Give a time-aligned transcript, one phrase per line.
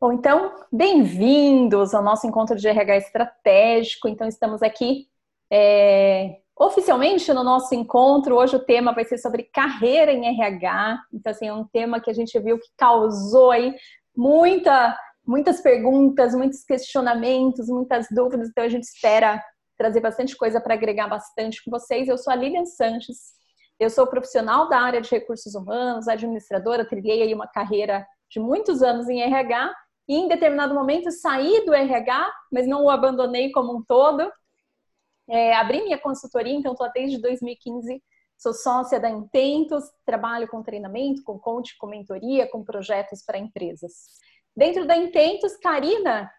[0.00, 4.06] Bom, então, bem-vindos ao nosso encontro de RH estratégico.
[4.06, 5.08] Então, estamos aqui
[5.50, 8.36] é, oficialmente no nosso encontro.
[8.36, 11.00] Hoje o tema vai ser sobre carreira em RH.
[11.12, 13.74] Então, assim, é um tema que a gente viu que causou aí
[14.16, 18.50] muita, muitas perguntas, muitos questionamentos, muitas dúvidas.
[18.50, 19.42] Então, a gente espera
[19.76, 22.06] trazer bastante coisa para agregar bastante com vocês.
[22.06, 23.32] Eu sou a Lilian Sanches.
[23.80, 28.80] Eu sou profissional da área de recursos humanos, administradora, trilhei aí uma carreira de muitos
[28.80, 29.74] anos em RH
[30.08, 34.32] e em determinado momento saí do RH, mas não o abandonei como um todo.
[35.28, 38.02] É, abri minha consultoria, então estou desde 2015,
[38.38, 43.92] sou sócia da Intentos, trabalho com treinamento, com coach, com mentoria, com projetos para empresas.
[44.56, 46.30] Dentro da Intentos, Karina,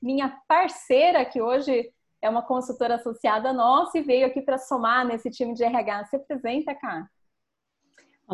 [0.00, 5.30] minha parceira, que hoje é uma consultora associada nossa e veio aqui para somar nesse
[5.30, 6.06] time de RH.
[6.06, 7.08] Se apresenta, Cá.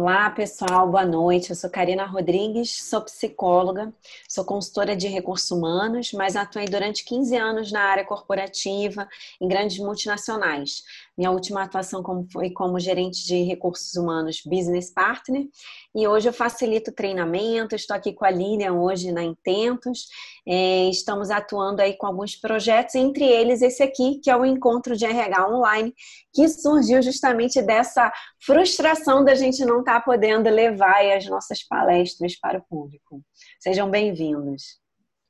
[0.01, 1.51] Olá, pessoal, boa noite.
[1.51, 3.93] Eu sou Karina Rodrigues, sou psicóloga,
[4.29, 9.09] sou consultora de recursos humanos, mas atuei durante 15 anos na área corporativa
[9.41, 10.85] em grandes multinacionais.
[11.17, 12.01] Minha última atuação
[12.33, 15.49] foi como gerente de recursos humanos Business Partner
[15.95, 17.75] e hoje eu facilito treinamento.
[17.75, 20.07] Estou aqui com a Lilian hoje na Intentos.
[20.47, 24.97] É, estamos atuando aí com alguns projetos, entre eles esse aqui, que é o Encontro
[24.97, 25.95] de RH Online,
[26.33, 28.13] que surgiu justamente dessa
[28.45, 33.23] frustração da gente não estar tá podendo levar as nossas palestras para o público.
[33.61, 34.88] Sejam bem-vindos.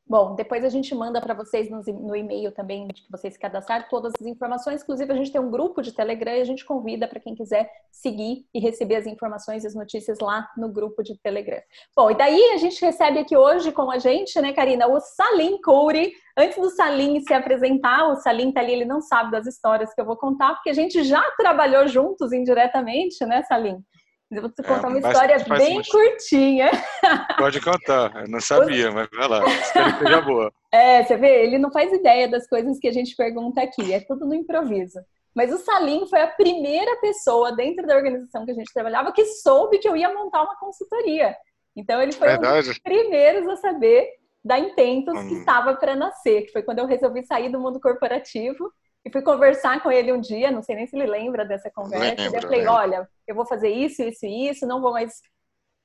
[0.09, 4.15] Bom, depois a gente manda para vocês no, e-mail também, de que vocês cadastraram, todas
[4.19, 4.83] as informações.
[4.83, 7.70] Inclusive, a gente tem um grupo de Telegram e a gente convida para quem quiser
[7.92, 11.61] seguir e receber as informações e as notícias lá no grupo de Telegram.
[11.95, 15.61] Bom, e daí a gente recebe aqui hoje com a gente, né, Karina, o Salim
[15.61, 16.11] Couri.
[16.39, 20.00] Antes do Salim se apresentar, o Salim tá ali, ele não sabe das histórias que
[20.00, 23.84] eu vou contar, porque a gente já trabalhou juntos indiretamente, né, Salim?
[24.31, 26.71] Eu vou te contar é, uma história bem curtinha.
[27.39, 30.53] Pode contar, eu não sabia, mas vai lá, espero que seja boa.
[30.71, 34.01] É, você vê, ele não faz ideia das coisas que a gente pergunta aqui, é
[34.01, 35.01] tudo no improviso.
[35.34, 39.25] Mas o Salim foi a primeira pessoa dentro da organização que a gente trabalhava que
[39.25, 41.34] soube que eu ia montar uma consultoria.
[41.75, 42.66] Então ele foi Verdade.
[42.66, 44.09] um dos primeiros a saber
[44.45, 45.28] da Intentos hum.
[45.28, 48.71] que estava para nascer, que foi quando eu resolvi sair do mundo corporativo
[49.04, 52.22] e fui conversar com ele um dia, não sei nem se ele lembra dessa conversa.
[52.22, 52.75] Lembro, eu falei: lembro.
[52.75, 55.20] olha, eu vou fazer isso, isso e isso, não vou mais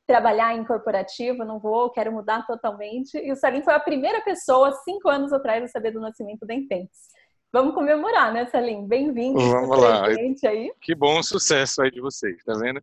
[0.06, 3.18] trabalhar em corporativo, não vou, quero mudar totalmente.
[3.18, 6.53] E o Salim foi a primeira pessoa, cinco anos atrás, a saber do nascimento da
[6.53, 7.07] Intentes.
[7.51, 8.88] Vamos comemorar, né, Salim?
[8.88, 9.40] Bem-vindo.
[9.40, 10.07] Vamos lá.
[10.07, 10.74] Aí.
[10.81, 12.81] Que bom sucesso aí de vocês, tá vendo?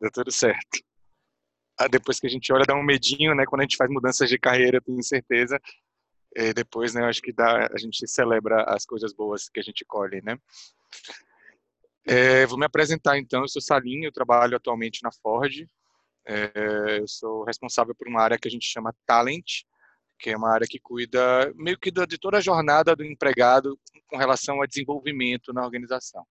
[0.00, 0.80] Deu tudo certo.
[1.78, 3.46] Ah, depois que a gente olha, dá um medinho, né?
[3.46, 5.58] Quando a gente faz mudanças de carreira, tenho certeza,
[6.34, 9.84] e depois, né, acho que dá, a gente celebra as coisas boas que a gente
[9.84, 10.38] colhe, né?
[12.06, 15.66] É, vou me apresentar então, eu sou Salim, eu trabalho atualmente na Ford,
[16.26, 19.62] é, eu sou responsável por uma área que a gente chama Talent,
[20.18, 24.16] que é uma área que cuida meio que de toda a jornada do empregado com
[24.16, 26.24] relação a desenvolvimento na organização.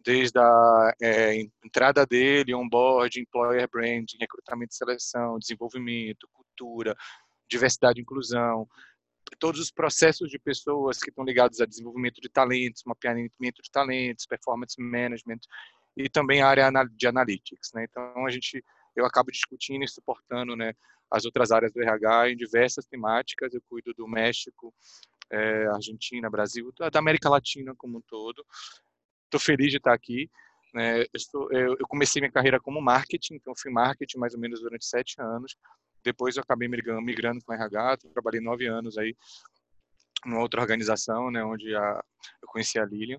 [0.00, 1.34] Desde a é,
[1.64, 6.96] entrada dele, onboard, employer branding, recrutamento e seleção, desenvolvimento, cultura,
[7.50, 8.68] diversidade e inclusão,
[9.36, 14.26] todos os processos de pessoas que estão ligados a desenvolvimento de talentos, mapeamento de talentos,
[14.26, 15.40] performance management
[15.96, 17.84] e também a área de analytics, né?
[17.84, 18.64] Então a gente
[18.98, 20.74] eu acabo discutindo e suportando, né,
[21.10, 23.54] as outras áreas do RH em diversas temáticas.
[23.54, 24.74] Eu cuido do México,
[25.30, 28.44] é, Argentina, Brasil, da América Latina como um todo.
[29.24, 30.30] Estou feliz de estar aqui.
[30.74, 31.02] Né?
[31.02, 34.84] Eu, eu, eu comecei minha carreira como marketing, então fui marketing mais ou menos durante
[34.84, 35.56] sete anos.
[36.04, 39.16] Depois eu acabei migrando, migrando com RH, trabalhei nove anos aí
[40.24, 42.04] numa outra organização, né, onde a,
[42.42, 43.18] eu conheci a Lilian.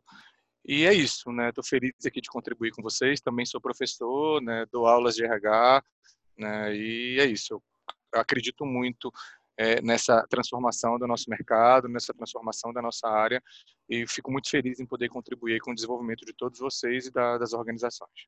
[0.65, 1.49] E é isso, né?
[1.49, 3.21] Estou feliz aqui de contribuir com vocês.
[3.21, 4.65] Também sou professor, né?
[4.71, 5.83] Dou aulas de RH,
[6.37, 6.75] né?
[6.75, 7.53] E é isso.
[8.13, 9.11] Eu acredito muito
[9.57, 13.41] é, nessa transformação do nosso mercado, nessa transformação da nossa área,
[13.89, 17.37] e fico muito feliz em poder contribuir com o desenvolvimento de todos vocês e da,
[17.37, 18.27] das organizações.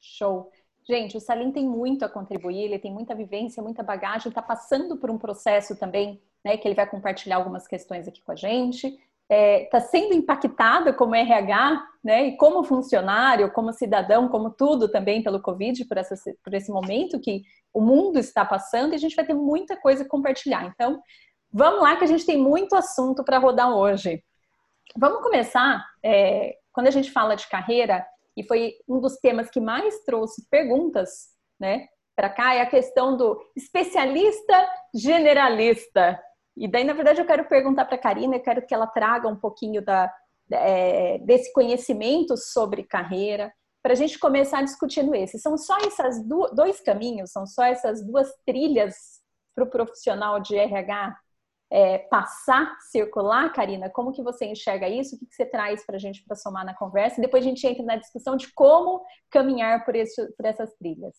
[0.00, 0.52] Show.
[0.88, 4.96] Gente, o Salim tem muito a contribuir, ele tem muita vivência, muita bagagem, está passando
[4.96, 8.86] por um processo também, né, que ele vai compartilhar algumas questões aqui com a gente.
[8.86, 14.90] Está é, tá sendo impactado como RH, né, e como funcionário, como cidadão, como tudo
[14.90, 18.98] também pelo Covid, por, essa, por esse momento que o mundo está passando, e a
[18.98, 20.64] gente vai ter muita coisa a compartilhar.
[20.64, 21.02] Então,
[21.52, 24.24] vamos lá que a gente tem muito assunto para rodar hoje.
[24.96, 28.06] Vamos começar, é, quando a gente fala de carreira,
[28.38, 33.16] e foi um dos temas que mais trouxe perguntas, né, para cá, é a questão
[33.16, 36.20] do especialista generalista.
[36.56, 39.28] E daí, na verdade, eu quero perguntar para a Karina, eu quero que ela traga
[39.28, 40.12] um pouquinho da,
[40.50, 43.52] é, desse conhecimento sobre carreira,
[43.82, 45.38] para a gente começar discutindo esse.
[45.38, 48.96] São só esses dois caminhos, são só essas duas trilhas
[49.54, 51.16] para o profissional de RH
[51.70, 53.90] é, passar, circular, Karina?
[53.90, 55.16] Como que você enxerga isso?
[55.16, 57.18] O que, que você traz para a gente para somar na conversa?
[57.18, 61.14] E depois a gente entra na discussão de como caminhar por, esse, por essas trilhas.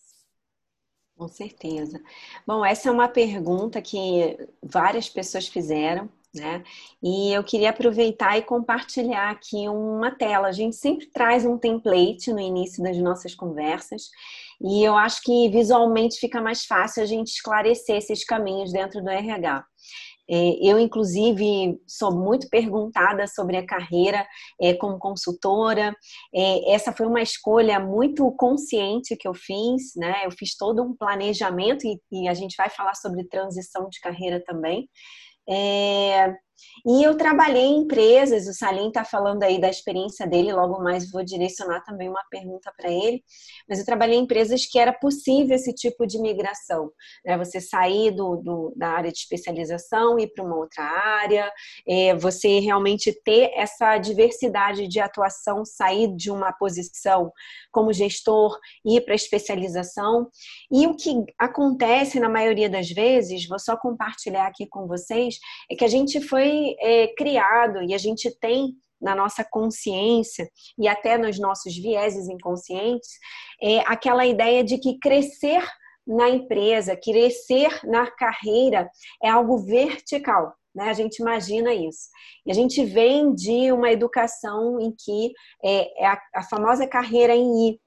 [1.16, 2.00] Com certeza.
[2.46, 6.64] Bom, essa é uma pergunta que várias pessoas fizeram, né?
[7.02, 10.48] E eu queria aproveitar e compartilhar aqui uma tela.
[10.48, 14.04] A gente sempre traz um template no início das nossas conversas,
[14.62, 19.10] e eu acho que visualmente fica mais fácil a gente esclarecer esses caminhos dentro do
[19.10, 19.64] RH.
[20.30, 24.26] É, eu, inclusive, sou muito perguntada sobre a carreira
[24.60, 25.94] é, como consultora.
[26.34, 30.24] É, essa foi uma escolha muito consciente que eu fiz, né?
[30.24, 34.88] Eu fiz todo um planejamento e a gente vai falar sobre transição de carreira também.
[36.86, 41.10] E eu trabalhei em empresas, o Salim está falando aí da experiência dele, logo mais
[41.10, 43.22] vou direcionar também uma pergunta para ele,
[43.68, 46.90] mas eu trabalhei em empresas que era possível esse tipo de migração,
[47.24, 47.36] né?
[47.38, 51.50] Você sair do, do da área de especialização ir para uma outra área,
[51.86, 57.32] é, você realmente ter essa diversidade de atuação, sair de uma posição
[57.70, 60.28] como gestor ir para especialização.
[60.70, 65.38] E o que acontece na maioria das vezes, vou só compartilhar aqui com vocês,
[65.70, 70.48] é que a gente foi foi é, criado e a gente tem na nossa consciência
[70.78, 73.08] e até nos nossos vieses inconscientes
[73.62, 75.64] é aquela ideia de que crescer
[76.06, 78.90] na empresa, crescer na carreira
[79.22, 80.52] é algo vertical.
[80.74, 80.90] Né?
[80.90, 82.08] A gente imagina isso.
[82.44, 85.32] E a gente vem de uma educação em que
[85.64, 87.80] é, é a, a famosa carreira em I,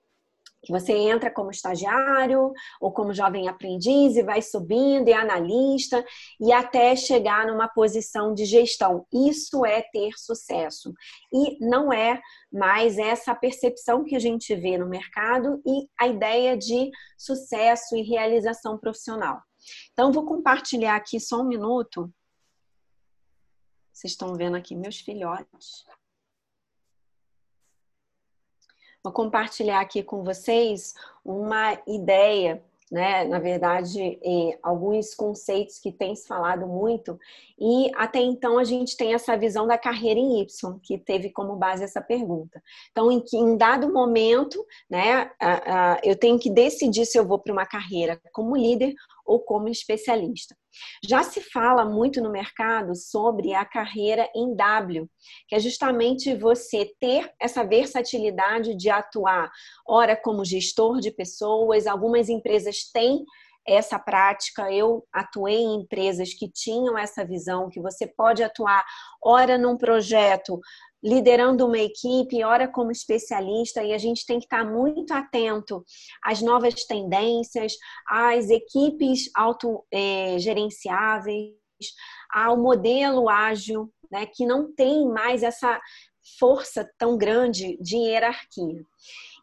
[0.63, 6.03] que você entra como estagiário ou como jovem aprendiz e vai subindo e analista
[6.39, 9.05] e até chegar numa posição de gestão.
[9.11, 10.93] Isso é ter sucesso.
[11.31, 12.21] E não é
[12.51, 18.01] mais essa percepção que a gente vê no mercado e a ideia de sucesso e
[18.01, 19.41] realização profissional.
[19.91, 22.11] Então, vou compartilhar aqui só um minuto.
[23.91, 25.85] Vocês estão vendo aqui meus filhotes.
[29.03, 30.93] Vou compartilhar aqui com vocês
[31.25, 33.25] uma ideia, né?
[33.25, 37.19] Na verdade, eh, alguns conceitos que tem se falado muito,
[37.59, 41.57] e até então a gente tem essa visão da carreira em Y, que teve como
[41.57, 42.63] base essa pergunta.
[42.91, 45.29] Então, em, em dado momento, né,
[46.03, 48.93] eu tenho que decidir se eu vou para uma carreira como líder
[49.25, 50.55] ou como especialista.
[51.07, 55.09] Já se fala muito no mercado sobre a carreira em W,
[55.47, 59.51] que é justamente você ter essa versatilidade de atuar,
[59.87, 63.23] ora como gestor de pessoas, algumas empresas têm
[63.65, 64.71] essa prática.
[64.71, 68.85] Eu atuei em empresas que tinham essa visão, que você pode atuar,
[69.23, 70.59] ora num projeto
[71.03, 75.83] liderando uma equipe, ora como especialista, e a gente tem que estar muito atento
[76.23, 77.73] às novas tendências,
[78.07, 81.51] às equipes autogerenciáveis,
[82.31, 85.81] ao modelo ágil, né, que não tem mais essa
[86.39, 88.85] força tão grande de hierarquia.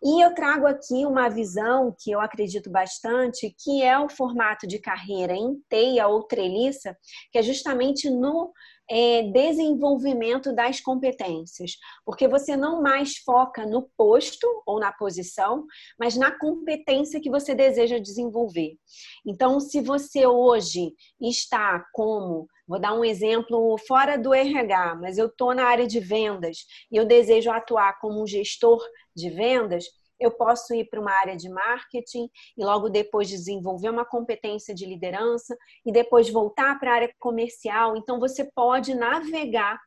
[0.03, 4.79] E eu trago aqui uma visão que eu acredito bastante, que é o formato de
[4.79, 6.97] carreira em teia ou treliça,
[7.31, 8.51] que é justamente no
[8.91, 15.65] é, desenvolvimento das competências, porque você não mais foca no posto ou na posição,
[15.99, 18.77] mas na competência que você deseja desenvolver.
[19.25, 25.27] Então, se você hoje está como Vou dar um exemplo fora do RH, mas eu
[25.27, 28.81] estou na área de vendas e eu desejo atuar como um gestor
[29.13, 29.87] de vendas
[30.21, 34.87] eu posso ir para uma área de marketing e logo depois desenvolver uma competência de
[34.87, 37.97] liderança e depois voltar para a área comercial.
[37.97, 39.79] Então, você pode navegar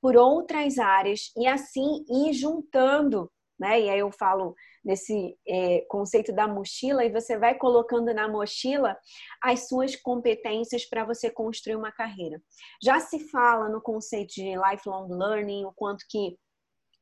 [0.00, 3.80] por outras áreas e assim ir juntando, né?
[3.80, 8.96] E aí eu falo nesse é, conceito da mochila e você vai colocando na mochila
[9.40, 12.42] as suas competências para você construir uma carreira.
[12.82, 16.36] Já se fala no conceito de lifelong learning, o quanto que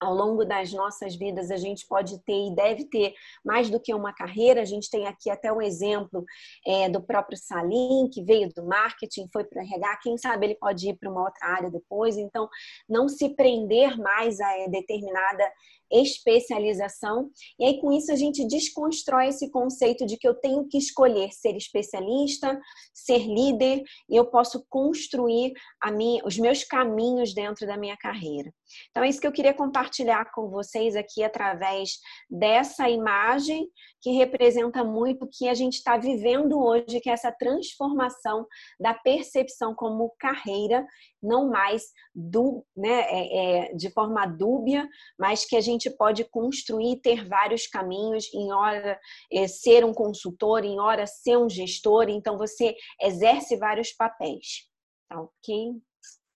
[0.00, 3.12] ao longo das nossas vidas a gente pode ter e deve ter
[3.44, 4.62] mais do que uma carreira.
[4.62, 6.24] A gente tem aqui até um exemplo
[6.66, 10.88] é, do próprio Salim, que veio do marketing, foi para RH, quem sabe ele pode
[10.88, 12.16] ir para uma outra área depois.
[12.16, 12.48] Então,
[12.88, 15.44] não se prender mais a é, determinada
[15.92, 17.30] especialização.
[17.58, 21.30] E aí, com isso, a gente desconstrói esse conceito de que eu tenho que escolher
[21.32, 22.58] ser especialista,
[22.94, 28.52] ser líder, e eu posso construir a minha, os meus caminhos dentro da minha carreira.
[28.90, 31.98] Então, é isso que eu queria compartilhar com vocês aqui através
[32.30, 33.68] dessa imagem
[34.00, 38.46] que representa muito o que a gente está vivendo hoje, que é essa transformação
[38.78, 40.86] da percepção como carreira,
[41.22, 46.24] não mais do, né, é, é, de forma dúbia, mas que a gente gente pode
[46.24, 49.00] construir, ter vários caminhos, em hora
[49.32, 54.68] é, ser um consultor, em hora ser um gestor, então você exerce vários papéis.
[55.08, 55.80] Tá ok?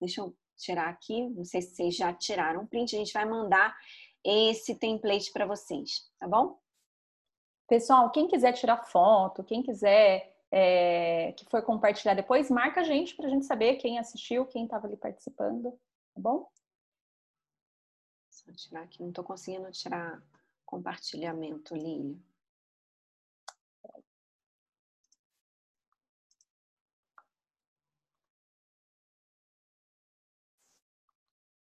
[0.01, 3.27] Deixa eu tirar aqui, não sei se vocês já tiraram um print, a gente vai
[3.27, 3.77] mandar
[4.25, 6.59] esse template para vocês, tá bom?
[7.69, 13.15] Pessoal, quem quiser tirar foto, quem quiser é, que for compartilhar depois, marca a gente
[13.15, 15.73] para a gente saber quem assistiu, quem estava ali participando,
[16.15, 16.47] tá bom?
[18.45, 20.23] Só tirar aqui, não estou conseguindo tirar
[20.65, 22.17] compartilhamento, Lília.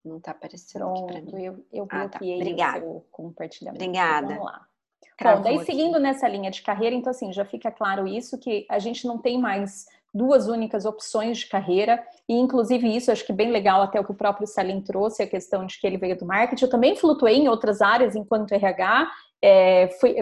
[0.03, 1.44] Não está aparecendo Pronto, aqui para mim.
[1.46, 2.18] Eu, eu ah, tá.
[2.18, 2.86] Obrigada.
[2.86, 3.84] o compartilhamento.
[3.84, 4.27] Obrigada.
[4.27, 4.68] Vamos lá.
[5.22, 8.80] Bom, daí seguindo nessa linha de carreira, então assim, já fica claro isso, que a
[8.80, 13.51] gente não tem mais duas únicas opções de carreira, e inclusive isso acho que bem
[13.51, 16.25] legal até o que o próprio Salim trouxe, a questão de que ele veio do
[16.25, 16.65] marketing.
[16.65, 20.15] Eu também flutuei em outras áreas enquanto RH, é, fui,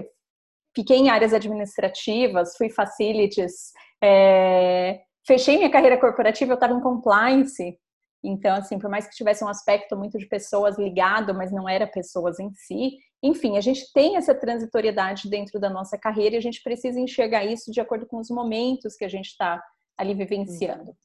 [0.75, 7.77] fiquei em áreas administrativas, fui facilities, é, fechei minha carreira corporativa, eu estava em compliance,
[8.23, 11.87] então, assim, por mais que tivesse um aspecto muito de pessoas ligado, mas não era
[11.87, 16.41] pessoas em si, enfim, a gente tem essa transitoriedade dentro da nossa carreira e a
[16.41, 19.61] gente precisa enxergar isso de acordo com os momentos que a gente está
[19.97, 20.95] ali vivenciando.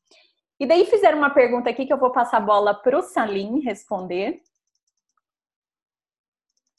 [0.58, 3.60] E daí fizeram uma pergunta aqui que eu vou passar a bola para o Salim
[3.60, 4.40] responder.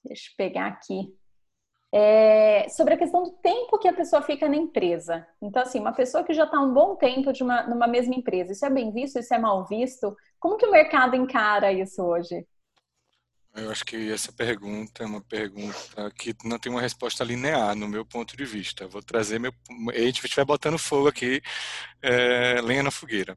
[0.03, 1.15] Deixa eu pegar aqui
[1.91, 5.25] é, sobre a questão do tempo que a pessoa fica na empresa.
[5.41, 8.51] Então, assim, uma pessoa que já está um bom tempo de uma, numa mesma empresa,
[8.51, 10.15] isso é bem visto, isso é mal visto?
[10.39, 12.45] Como que o mercado encara isso hoje?
[13.57, 17.87] Eu acho que essa pergunta é uma pergunta que não tem uma resposta linear, no
[17.87, 18.87] meu ponto de vista.
[18.87, 19.51] Vou trazer meu.
[19.89, 21.41] A gente vai botando fogo aqui,
[22.01, 23.35] é, lenha na fogueira.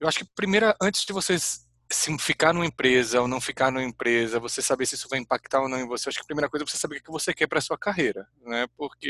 [0.00, 3.84] Eu acho que, primeiro, antes de vocês se ficar numa empresa ou não ficar numa
[3.84, 6.48] empresa, você saber se isso vai impactar ou não em você, acho que a primeira
[6.48, 8.66] coisa é você saber o que você quer para sua carreira, né?
[8.76, 9.08] Porque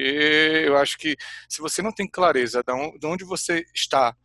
[0.66, 1.16] eu acho que
[1.48, 4.16] se você não tem clareza de onde você está,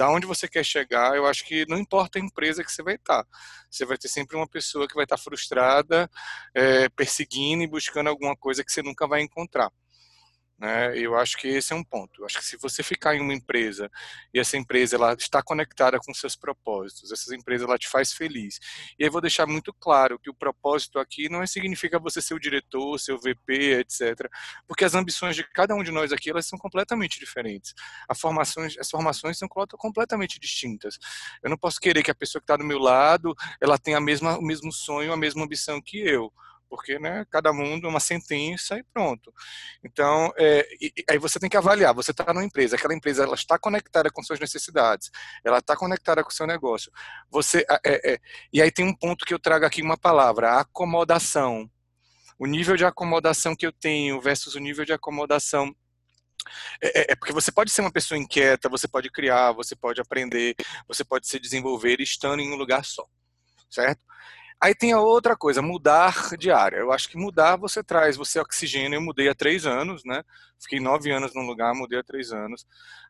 [0.00, 2.94] da onde você quer chegar, eu acho que não importa a empresa que você vai
[2.94, 3.22] estar,
[3.70, 6.10] você vai ter sempre uma pessoa que vai estar frustrada,
[6.54, 9.70] é, perseguindo e buscando alguma coisa que você nunca vai encontrar.
[10.60, 10.98] Né?
[10.98, 12.20] Eu acho que esse é um ponto.
[12.20, 13.90] Eu acho que se você ficar em uma empresa
[14.34, 18.60] e essa empresa ela está conectada com seus propósitos, essa empresa ela te faz feliz.
[18.98, 22.38] E aí vou deixar muito claro que o propósito aqui não significa você ser o
[22.38, 24.28] diretor, ser o VP, etc.
[24.68, 27.72] Porque as ambições de cada um de nós aqui elas são completamente diferentes.
[28.06, 30.98] As formações, as formações são completamente distintas.
[31.42, 34.00] Eu não posso querer que a pessoa que está do meu lado ela tenha a
[34.00, 36.30] mesma, o mesmo sonho, a mesma ambição que eu
[36.70, 39.34] porque né, cada mundo é uma sentença e pronto.
[39.84, 43.34] Então, é, e, aí você tem que avaliar, você está numa empresa, aquela empresa ela
[43.34, 45.10] está conectada com suas necessidades,
[45.44, 46.92] ela está conectada com o seu negócio.
[47.28, 48.18] Você, é, é,
[48.52, 51.68] e aí tem um ponto que eu trago aqui uma palavra, acomodação.
[52.38, 55.74] O nível de acomodação que eu tenho versus o nível de acomodação
[56.82, 60.00] é, é, é, porque você pode ser uma pessoa inquieta, você pode criar, você pode
[60.00, 60.54] aprender,
[60.86, 63.06] você pode se desenvolver estando em um lugar só,
[63.68, 64.02] certo?
[64.62, 66.76] Aí tem a outra coisa, mudar de área.
[66.76, 68.96] Eu acho que mudar você traz, você oxigênio.
[68.96, 70.22] Eu mudei há três anos, né?
[70.60, 72.66] Fiquei nove anos num lugar, mudei há três anos.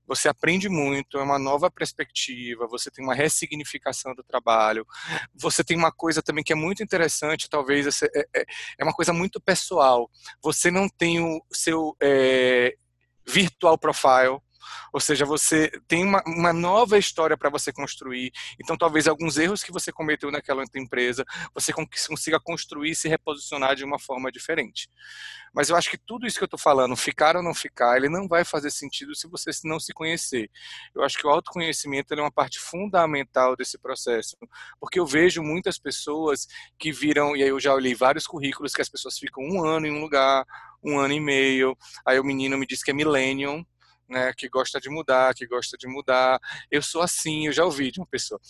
[0.07, 4.87] Você aprende muito, é uma nova perspectiva, você tem uma ressignificação do trabalho.
[5.35, 8.45] Você tem uma coisa também que é muito interessante, talvez é, é,
[8.79, 10.09] é uma coisa muito pessoal.
[10.41, 12.77] Você não tem o seu é,
[13.27, 14.39] virtual profile,
[14.93, 18.33] ou seja, você tem uma, uma nova história para você construir.
[18.61, 21.25] Então, talvez alguns erros que você cometeu naquela outra empresa,
[21.55, 24.89] você consiga construir e se reposicionar de uma forma diferente.
[25.53, 28.09] Mas eu acho que tudo isso que eu estou falando, ficar ou não ficar, ele
[28.09, 30.49] não vai fazer sentido se você não se conhecer.
[30.95, 34.37] Eu acho que o autoconhecimento é uma parte fundamental desse processo,
[34.79, 36.47] porque eu vejo muitas pessoas
[36.79, 39.87] que viram, e aí eu já olhei vários currículos que as pessoas ficam um ano
[39.87, 40.45] em um lugar,
[40.83, 41.77] um ano e meio,
[42.07, 43.65] aí o menino me diz que é millennium,
[44.11, 46.39] né, que gosta de mudar, que gosta de mudar.
[46.71, 48.41] Eu sou assim, eu já ouvi de uma pessoa.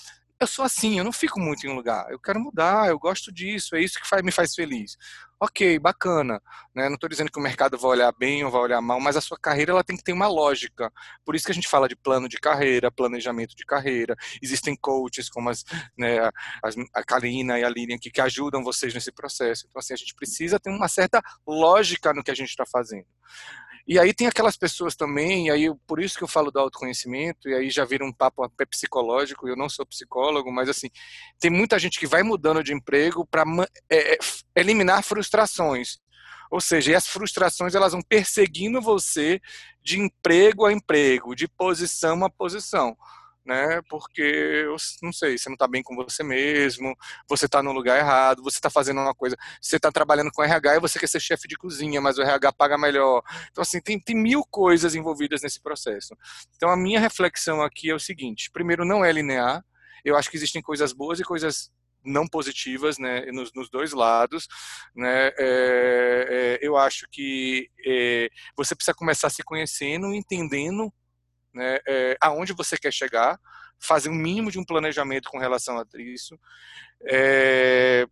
[0.40, 2.10] Eu sou assim, eu não fico muito em um lugar.
[2.10, 4.96] Eu quero mudar, eu gosto disso, é isso que faz, me faz feliz.
[5.38, 6.40] Ok, bacana.
[6.74, 6.88] Né?
[6.88, 9.20] Não estou dizendo que o mercado vai olhar bem ou vai olhar mal, mas a
[9.20, 10.90] sua carreira ela tem que ter uma lógica.
[11.26, 14.16] Por isso que a gente fala de plano de carreira, planejamento de carreira.
[14.40, 15.62] Existem coaches como as,
[15.96, 16.30] né,
[16.64, 19.66] as, a Karina e a Lilian que, que ajudam vocês nesse processo.
[19.68, 23.06] Então, assim, a gente precisa ter uma certa lógica no que a gente está fazendo.
[23.86, 27.48] E aí tem aquelas pessoas também, e aí por isso que eu falo do autoconhecimento,
[27.48, 30.88] e aí já vira um papo até psicológico, eu não sou psicólogo, mas assim,
[31.38, 33.44] tem muita gente que vai mudando de emprego para
[33.90, 34.18] é, é
[34.56, 35.98] eliminar frustrações.
[36.50, 39.40] Ou seja, as frustrações elas vão perseguindo você
[39.82, 42.96] de emprego a emprego, de posição a posição.
[43.50, 43.82] Né?
[43.88, 44.64] Porque,
[45.02, 46.94] não sei, você não está bem com você mesmo,
[47.28, 50.76] você está no lugar errado, você está fazendo uma coisa, você está trabalhando com RH
[50.76, 53.22] e você quer ser chefe de cozinha, mas o RH paga melhor.
[53.50, 56.14] Então, assim, tem, tem mil coisas envolvidas nesse processo.
[56.54, 59.64] Então, a minha reflexão aqui é o seguinte: primeiro, não é linear.
[60.04, 61.72] Eu acho que existem coisas boas e coisas
[62.04, 64.48] não positivas, né, nos, nos dois lados,
[64.96, 70.90] né, é, é, eu acho que é, você precisa começar se conhecendo, entendendo,
[71.52, 73.38] né, é, aonde você quer chegar,
[73.78, 76.38] fazer um mínimo de um planejamento com relação a isso,
[77.08, 78.06] é,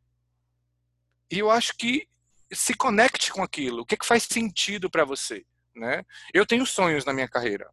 [1.30, 2.08] e eu acho que
[2.52, 5.44] se conecte com aquilo, o que, que faz sentido para você,
[5.76, 6.02] né?
[6.32, 7.70] Eu tenho sonhos na minha carreira,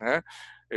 [0.00, 0.22] né?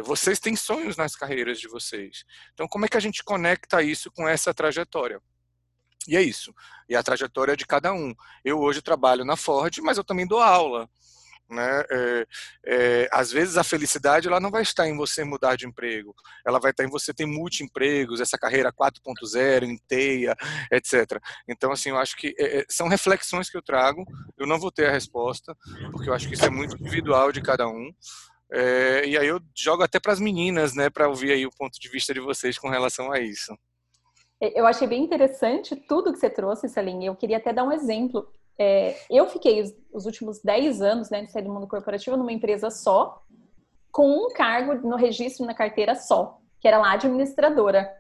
[0.04, 2.24] Vocês têm sonhos nas carreiras de vocês.
[2.54, 5.22] Então, como é que a gente conecta isso com essa trajetória?
[6.08, 6.54] E é isso.
[6.88, 8.16] E a trajetória é de cada um.
[8.44, 10.90] Eu hoje trabalho na Ford, mas eu também dou aula.
[11.52, 11.84] Né?
[11.92, 12.28] É,
[12.66, 16.16] é, às vezes a felicidade ela não vai estar em você mudar de emprego,
[16.46, 20.34] ela vai estar em você ter multi-empregos, essa carreira 4.0, em teia,
[20.72, 21.22] etc.
[21.48, 24.06] Então, assim, eu acho que é, são reflexões que eu trago,
[24.38, 25.54] eu não vou ter a resposta,
[25.92, 27.92] porque eu acho que isso é muito individual de cada um,
[29.06, 31.90] e aí eu jogo até para as meninas, né, para ouvir aí o ponto de
[31.90, 33.54] vista de vocês com relação a isso.
[34.42, 37.06] Eu achei bem interessante tudo que você trouxe, Salim.
[37.06, 38.28] Eu queria até dar um exemplo.
[38.58, 42.32] É, eu fiquei os, os, últimos 10 anos, né, de sair do mundo corporativo, numa
[42.32, 43.22] empresa só,
[43.92, 47.92] com um cargo no registro na carteira só, que era lá administradora.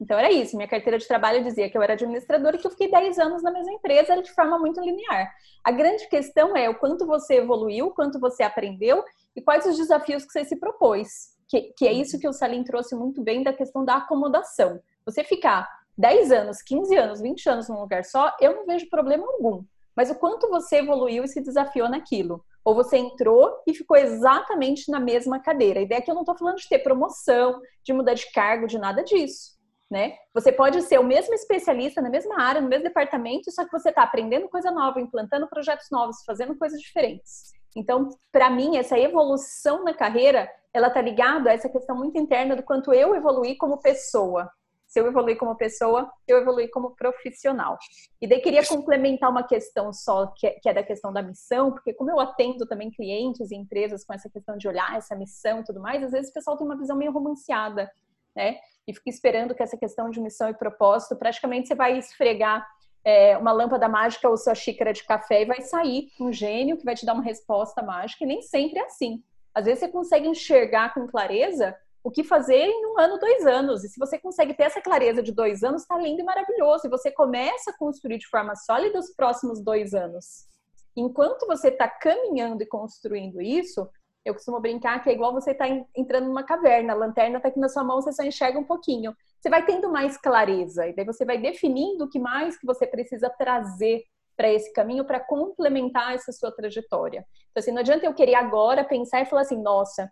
[0.00, 2.70] Então era isso, minha carteira de trabalho dizia que eu era administradora e que eu
[2.72, 5.32] fiquei 10 anos na mesma empresa de forma muito linear.
[5.62, 9.04] A grande questão é o quanto você evoluiu, o quanto você aprendeu
[9.34, 11.32] e quais os desafios que você se propôs.
[11.48, 14.80] Que, que é isso que o Salim trouxe muito bem da questão da acomodação.
[15.06, 19.24] Você ficar 10 anos, 15 anos, 20 anos num lugar só, eu não vejo problema
[19.24, 19.62] algum.
[19.96, 22.44] Mas o quanto você evoluiu e se desafiou naquilo.
[22.64, 25.80] Ou você entrou e ficou exatamente na mesma cadeira.
[25.80, 28.66] A ideia é que eu não estou falando de ter promoção, de mudar de cargo,
[28.66, 29.52] de nada disso.
[29.90, 30.14] Né?
[30.32, 33.90] Você pode ser o mesmo especialista na mesma área, no mesmo departamento, só que você
[33.90, 37.52] está aprendendo coisa nova, implantando projetos novos, fazendo coisas diferentes.
[37.76, 42.56] Então, para mim, essa evolução na carreira, ela tá ligada a essa questão muito interna
[42.56, 44.50] do quanto eu evoluí como pessoa.
[44.92, 47.78] Se eu evoluir como pessoa, eu evoluí como profissional.
[48.20, 51.72] E daí queria complementar uma questão só, que é, que é da questão da missão,
[51.72, 55.60] porque como eu atendo também clientes e empresas com essa questão de olhar essa missão
[55.60, 57.90] e tudo mais, às vezes o pessoal tem uma visão meio romanceada,
[58.36, 58.58] né?
[58.86, 62.66] E fica esperando que essa questão de missão e propósito, praticamente você vai esfregar
[63.02, 66.84] é, uma lâmpada mágica ou sua xícara de café e vai sair um gênio que
[66.84, 69.22] vai te dar uma resposta mágica, e nem sempre é assim.
[69.54, 71.74] Às vezes você consegue enxergar com clareza
[72.04, 73.84] o que fazer em um ano, dois anos.
[73.84, 76.86] E se você consegue ter essa clareza de dois anos, está lindo e maravilhoso.
[76.86, 80.48] E você começa a construir de forma sólida os próximos dois anos.
[80.96, 83.88] Enquanto você está caminhando e construindo isso,
[84.24, 87.48] eu costumo brincar que é igual você estar tá entrando numa caverna, a lanterna está
[87.48, 89.14] aqui na sua mão, você só enxerga um pouquinho.
[89.40, 92.86] Você vai tendo mais clareza, e daí você vai definindo o que mais que você
[92.86, 94.04] precisa trazer
[94.36, 97.24] para esse caminho para complementar essa sua trajetória.
[97.50, 100.10] Então, assim, não adianta eu querer agora pensar e falar assim, nossa,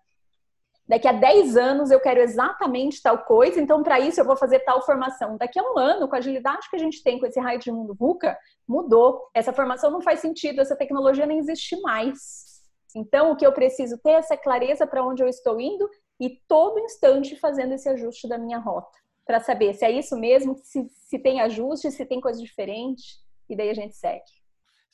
[0.90, 4.58] daqui a 10 anos eu quero exatamente tal coisa, então para isso eu vou fazer
[4.60, 5.36] tal formação.
[5.36, 7.70] Daqui a um ano, com a agilidade que a gente tem com esse raio de
[7.70, 9.30] mundo VUCA, mudou.
[9.32, 12.60] Essa formação não faz sentido, essa tecnologia nem existe mais.
[12.96, 15.88] Então, o que eu preciso ter é essa clareza para onde eu estou indo
[16.20, 20.56] e todo instante fazendo esse ajuste da minha rota, para saber se é isso mesmo,
[20.64, 23.04] se, se tem ajuste, se tem coisa diferente,
[23.48, 24.39] e daí a gente segue.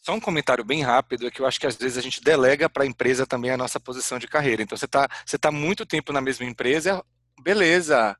[0.06, 2.70] Só um comentário bem rápido, é que eu acho que às vezes a gente delega
[2.70, 4.62] para a empresa também a nossa posição de carreira.
[4.62, 7.04] Então, você está você tá muito tempo na mesma empresa,
[7.42, 8.16] beleza,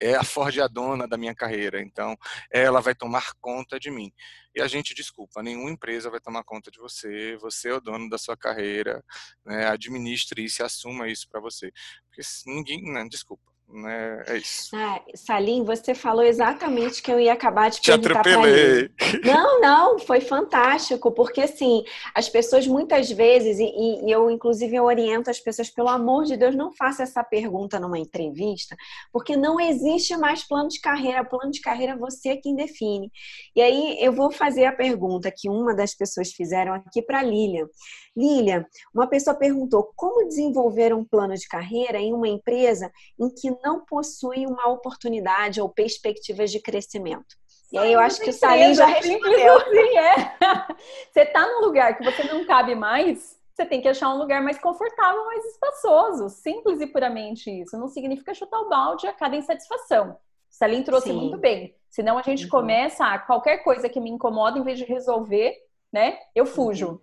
[0.00, 2.16] é a Ford a dona da minha carreira, então
[2.50, 4.12] ela vai tomar conta de mim.
[4.56, 8.10] E a gente, desculpa, nenhuma empresa vai tomar conta de você, você é o dono
[8.10, 9.00] da sua carreira,
[9.46, 9.68] né?
[9.68, 11.70] administre isso assuma isso para você.
[12.08, 13.06] Porque ninguém, né?
[13.08, 14.22] desculpa, né?
[14.26, 14.74] É isso.
[14.74, 18.90] Ah, Salim, você falou exatamente que eu ia acabar de Te perguntar para ele.
[19.24, 24.84] Não, não, foi fantástico, porque assim, as pessoas muitas vezes, e, e, eu inclusive eu
[24.84, 28.76] oriento as pessoas, pelo amor de Deus, não faça essa pergunta numa entrevista,
[29.12, 33.10] porque não existe mais plano de carreira, plano de carreira é você quem define.
[33.54, 37.66] E aí eu vou fazer a pergunta que uma das pessoas fizeram aqui para Lilian.
[38.16, 43.50] Lilian, uma pessoa perguntou como desenvolver um plano de carreira em uma empresa em que
[43.62, 47.40] não possui uma oportunidade ou perspectivas de crescimento.
[47.72, 49.56] E aí eu acho que o Salim já respondeu.
[49.58, 50.36] Assim, é.
[51.12, 54.42] Você está num lugar que você não cabe mais, você tem que achar um lugar
[54.42, 56.28] mais confortável, mais espaçoso.
[56.30, 57.78] Simples e puramente isso.
[57.78, 60.12] Não significa chutar o balde a cada insatisfação.
[60.12, 60.16] O
[60.50, 61.14] Salim trouxe Sim.
[61.14, 61.76] muito bem.
[61.88, 62.50] Senão a gente uhum.
[62.50, 65.54] começa a qualquer coisa que me incomoda, em vez de resolver,
[65.92, 66.18] né?
[66.34, 66.88] Eu fujo.
[66.88, 67.00] Uhum.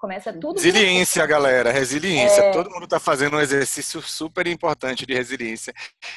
[0.00, 0.54] Começa tudo.
[0.54, 2.40] Resiliência, galera, resiliência.
[2.40, 2.52] É...
[2.52, 5.74] Todo mundo está fazendo um exercício super importante de resiliência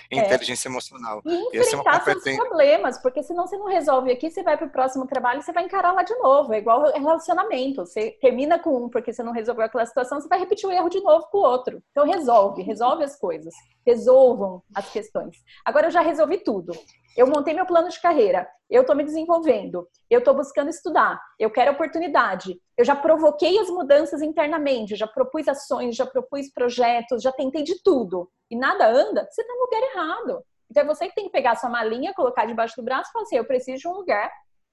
[0.10, 0.26] e é...
[0.26, 1.22] inteligência emocional.
[1.26, 4.68] E é enfrentar é seus problemas, porque senão você não resolve aqui, você vai para
[4.68, 6.54] o próximo trabalho e você vai encarar lá de novo.
[6.54, 7.86] É igual relacionamento.
[7.86, 10.88] Você termina com um porque você não resolveu aquela situação, você vai repetir o erro
[10.88, 11.84] de novo com o outro.
[11.92, 13.54] Então resolve, resolve as coisas.
[13.86, 15.36] Resolvam as questões.
[15.66, 16.72] Agora eu já resolvi tudo.
[17.18, 21.52] Eu montei meu plano de carreira, eu estou me desenvolvendo, eu estou buscando estudar, eu
[21.52, 27.32] quero oportunidade, eu já provoquei as mudanças internamente, já propus ações, já propus projetos, já
[27.32, 30.44] tentei de tudo e nada anda, você está no lugar errado.
[30.70, 33.24] Então é você que tem que pegar sua malinha, colocar debaixo do braço e falar
[33.24, 34.32] assim: eu preciso de um lugar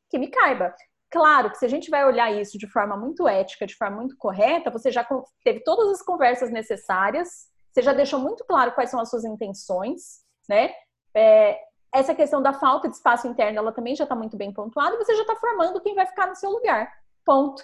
[0.08, 0.74] que me caiba.
[1.10, 4.16] Claro que se a gente vai olhar isso de forma muito ética, de forma muito
[4.16, 5.06] correta, você já
[5.44, 10.20] teve todas as conversas necessárias, você já deixou muito claro quais são as suas intenções,
[10.48, 10.72] né?
[11.14, 11.58] É,
[11.92, 14.98] essa questão da falta de espaço interno, ela também já está muito bem pontuada, e
[14.98, 16.92] você já está formando quem vai ficar no seu lugar.
[17.24, 17.62] Ponto.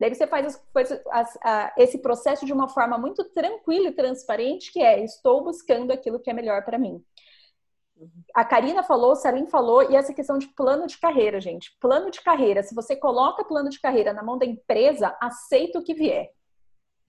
[0.00, 4.72] Daí você faz as, as, a, esse processo de uma forma muito tranquila e transparente,
[4.72, 7.02] que é estou buscando aquilo que é melhor para mim.
[8.32, 11.76] A Karina falou, o Salim falou, e essa questão de plano de carreira, gente.
[11.80, 15.82] Plano de carreira, se você coloca plano de carreira na mão da empresa, aceita o
[15.82, 16.30] que vier.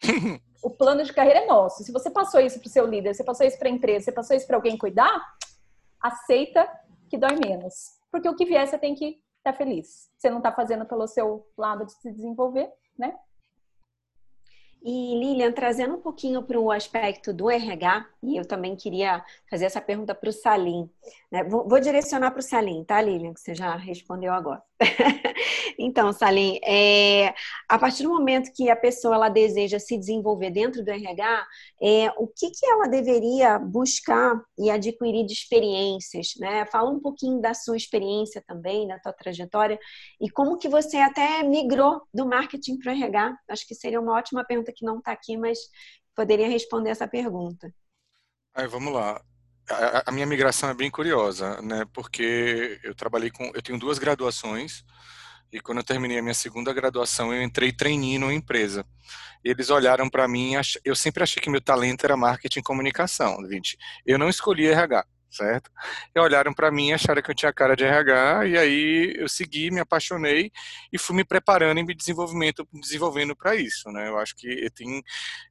[0.64, 1.84] o plano de carreira é nosso.
[1.84, 4.12] Se você passou isso para o seu líder, você passou isso para a empresa, você
[4.12, 5.22] passou isso para alguém cuidar,
[6.02, 6.68] aceita
[7.10, 8.00] que dói menos.
[8.12, 10.10] Porque o que vier você tem que estar tá feliz.
[10.18, 13.18] Você não está fazendo pelo seu lado de se desenvolver, né?
[14.82, 19.66] E Lilian, trazendo um pouquinho para o aspecto do RH, e eu também queria fazer
[19.66, 20.90] essa pergunta para o Salim.
[21.30, 21.44] Né?
[21.44, 23.34] Vou, vou, direcionar para o Salim, tá, Lilian?
[23.34, 24.64] Que você já respondeu agora.
[25.78, 27.34] então, Salim, é,
[27.68, 31.48] a partir do momento que a pessoa ela deseja se desenvolver dentro do RH,
[31.82, 36.34] é, o que, que ela deveria buscar e adquirir de experiências?
[36.40, 36.66] Né?
[36.68, 39.78] Fala um pouquinho da sua experiência também, da tua trajetória,
[40.20, 43.38] e como que você até migrou do marketing para o RH.
[43.50, 45.60] Acho que seria uma ótima pergunta que não está aqui, mas
[46.16, 47.74] poderia responder essa pergunta.
[48.54, 49.22] Aí, vamos lá
[50.06, 51.86] a, minha migração é bem curiosa, né?
[51.94, 54.84] Porque eu trabalhei com, eu tenho duas graduações
[55.52, 58.86] e quando eu terminei a minha segunda graduação eu entrei treinando numa empresa.
[59.44, 60.54] E eles olharam para mim,
[60.84, 63.78] eu sempre achei que meu talento era marketing e comunicação, gente.
[64.06, 65.70] Eu não escolhi RH certo?
[66.16, 69.72] E olharam para mim, acharam que eu tinha cara de RH, e aí eu segui,
[69.72, 70.52] me apaixonei
[70.92, 74.10] e fui me preparando e me desenvolvimento, desenvolvendo para isso, né?
[74.10, 75.02] Eu acho que tem,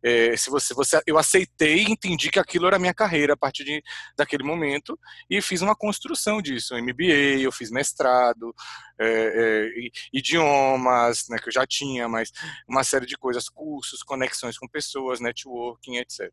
[0.02, 3.64] é, se você, você, eu aceitei, entendi que aquilo era a minha carreira a partir
[3.64, 3.82] de,
[4.16, 4.98] daquele momento
[5.30, 8.54] e fiz uma construção disso, MBA, eu fiz mestrado,
[9.00, 12.32] é, é, idiomas, né, que eu já tinha, mas
[12.68, 16.30] uma série de coisas, cursos, conexões com pessoas, networking, etc.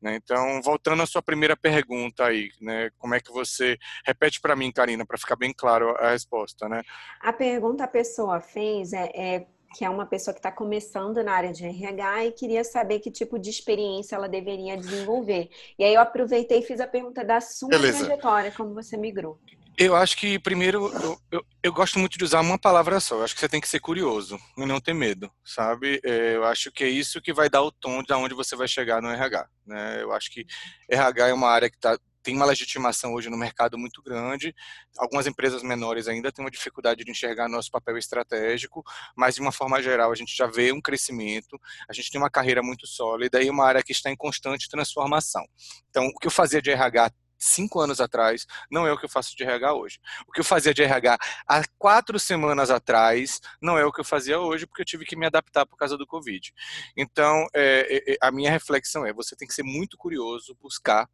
[0.00, 0.16] Né?
[0.16, 4.72] Então, voltando à sua primeira pergunta aí, né, como é que você repete para mim,
[4.72, 6.82] Karina, para ficar bem claro a resposta, né?
[7.20, 11.32] A pergunta a pessoa fez é, é que é uma pessoa que está começando na
[11.32, 15.48] área de RH e queria saber que tipo de experiência ela deveria desenvolver.
[15.78, 18.04] E aí eu aproveitei e fiz a pergunta da sua Beleza.
[18.04, 19.38] trajetória, como você migrou.
[19.78, 23.16] Eu acho que, primeiro, eu, eu, eu, gosto muito de usar uma palavra só.
[23.16, 25.98] Eu acho que você tem que ser curioso e não ter medo, sabe?
[26.04, 28.68] É, eu acho que é isso que vai dar o tom de onde você vai
[28.68, 29.48] chegar no RH.
[29.66, 30.02] Né?
[30.02, 30.44] Eu acho que
[30.90, 34.54] RH é uma área que tá, tem uma legitimação hoje no mercado muito grande.
[34.98, 38.82] Algumas empresas menores ainda têm uma dificuldade de enxergar nosso papel estratégico,
[39.16, 42.30] mas de uma forma geral a gente já vê um crescimento, a gente tem uma
[42.30, 45.44] carreira muito sólida e uma área que está em constante transformação.
[45.90, 47.10] Então, o que eu fazia de RH
[47.42, 49.98] cinco anos atrás, não é o que eu faço de RH hoje.
[50.26, 54.04] O que eu fazia de RH há quatro semanas atrás, não é o que eu
[54.04, 56.52] fazia hoje, porque eu tive que me adaptar por causa do Covid.
[56.96, 61.08] Então, é, é, é a minha reflexão é: você tem que ser muito curioso, buscar.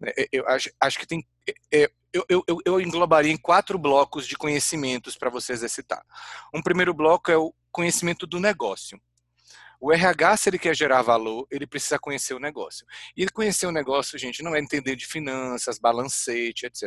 [0.00, 0.12] Né?
[0.18, 1.26] É, eu acho, acho que tem.
[1.72, 6.04] É, eu, eu, eu englobaria em quatro blocos de conhecimentos para você exercitar.
[6.54, 9.00] Um primeiro bloco é o conhecimento do negócio.
[9.84, 12.86] O RH, se ele quer gerar valor, ele precisa conhecer o negócio.
[13.16, 16.84] E conhecer o negócio, gente, não é entender de finanças, balancete, etc.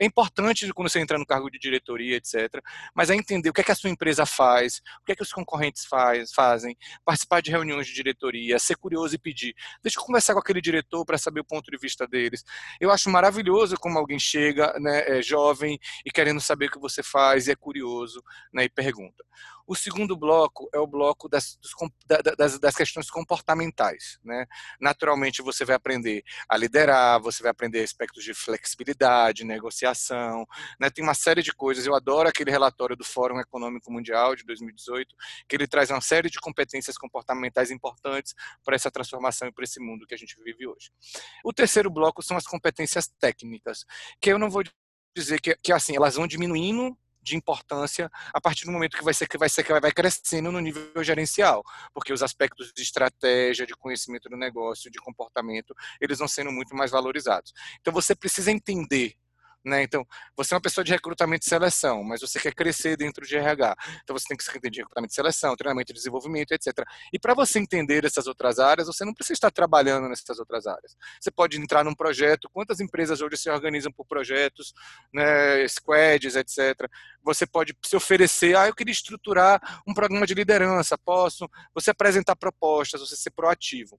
[0.00, 2.62] É importante quando você entra no cargo de diretoria, etc.
[2.94, 5.24] Mas é entender o que é que a sua empresa faz, o que é que
[5.24, 9.52] os concorrentes faz, fazem, participar de reuniões de diretoria, ser curioso e pedir.
[9.82, 12.44] Deixa eu conversar com aquele diretor para saber o ponto de vista deles.
[12.80, 17.02] Eu acho maravilhoso como alguém chega, né, é jovem e querendo saber o que você
[17.02, 18.22] faz e é curioso,
[18.54, 19.24] né, e pergunta.
[19.66, 21.72] O segundo bloco é o bloco das, dos,
[22.36, 24.18] das, das questões comportamentais.
[24.24, 24.46] Né?
[24.80, 30.46] Naturalmente, você vai aprender a liderar, você vai aprender aspectos de flexibilidade, negociação,
[30.78, 30.88] né?
[30.90, 31.86] tem uma série de coisas.
[31.86, 35.14] Eu adoro aquele relatório do Fórum Econômico Mundial de 2018,
[35.48, 39.80] que ele traz uma série de competências comportamentais importantes para essa transformação e para esse
[39.80, 40.90] mundo que a gente vive hoje.
[41.44, 43.84] O terceiro bloco são as competências técnicas,
[44.20, 44.62] que eu não vou
[45.16, 46.96] dizer que, que assim, elas vão diminuindo
[47.26, 50.52] de importância a partir do momento que vai ser que vai ser que vai crescendo
[50.52, 51.62] no nível gerencial,
[51.92, 56.74] porque os aspectos de estratégia, de conhecimento do negócio, de comportamento, eles vão sendo muito
[56.74, 57.52] mais valorizados.
[57.80, 59.14] Então você precisa entender
[59.66, 59.82] né?
[59.82, 63.36] Então, você é uma pessoa de recrutamento e seleção, mas você quer crescer dentro de
[63.36, 63.76] RH.
[64.04, 66.72] Então, você tem que se entender de recrutamento e seleção, treinamento e desenvolvimento, etc.
[67.12, 70.96] E para você entender essas outras áreas, você não precisa estar trabalhando nessas outras áreas.
[71.20, 74.72] Você pode entrar num projeto, quantas empresas hoje se organizam por projetos,
[75.12, 76.88] né, squads, etc.
[77.24, 81.50] Você pode se oferecer, ah, eu queria estruturar um programa de liderança, posso?
[81.74, 83.98] Você apresentar propostas, você ser proativo.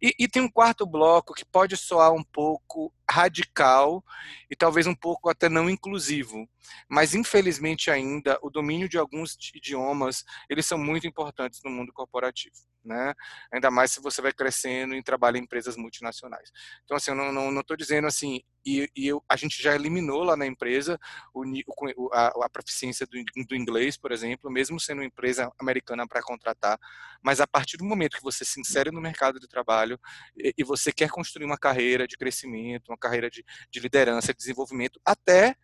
[0.00, 4.02] E, e, tem um quarto bloco que pode soar um pouco radical
[4.50, 6.48] e talvez um pouco até não inclusivo,
[6.88, 12.71] mas infelizmente ainda o domínio de alguns idiomas eles são muito importantes no mundo corporativo
[12.84, 13.14] né?
[13.52, 16.50] Ainda mais se você vai crescendo e trabalha em empresas multinacionais.
[16.84, 20.36] Então, assim, eu não estou dizendo assim, e, e eu, a gente já eliminou lá
[20.36, 20.98] na empresa
[21.34, 26.06] o, o, a, a proficiência do, do, inglês, por exemplo, mesmo sendo uma empresa americana
[26.06, 26.78] para contratar,
[27.22, 29.98] mas a partir do momento que você se insere no mercado de trabalho
[30.36, 34.38] e, e você quer construir uma carreira de crescimento, uma carreira de, de liderança, de
[34.38, 35.56] desenvolvimento, até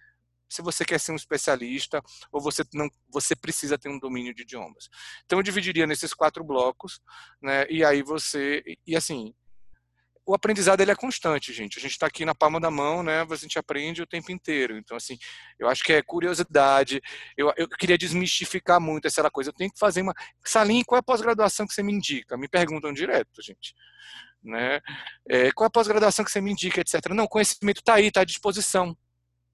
[0.49, 4.43] se você quer ser um especialista ou você não você precisa ter um domínio de
[4.43, 4.89] idiomas.
[5.25, 7.01] Então eu dividiria nesses quatro blocos,
[7.43, 7.67] né?
[7.69, 9.35] E aí você e assim
[10.29, 11.79] o aprendizado ele é constante, gente.
[11.79, 13.23] A gente está aqui na palma da mão, né?
[13.23, 14.77] A gente aprende o tempo inteiro.
[14.77, 15.17] Então, assim,
[15.59, 17.01] eu acho que é curiosidade.
[17.35, 19.49] Eu, eu queria desmistificar muito essa coisa.
[19.49, 20.13] Eu tenho que fazer uma.
[20.45, 22.37] Salim, qual é a pós-graduação que você me indica?
[22.37, 23.75] Me perguntam direto, gente.
[24.45, 24.81] Né?
[25.31, 27.09] É, qual é a pós-graduação que você me indica, etc.
[27.15, 28.95] Não, conhecimento está aí, está à disposição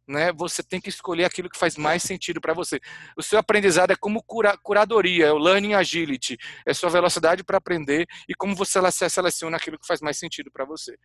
[0.06, 2.80] né, você tem que escolher aquilo que faz mais sentido para você.
[3.16, 6.36] O seu aprendizado é como cura, curadoria, é o learning agility,
[6.66, 10.64] é sua velocidade para aprender e como você seleciona aquilo que faz mais sentido para
[10.64, 10.96] você.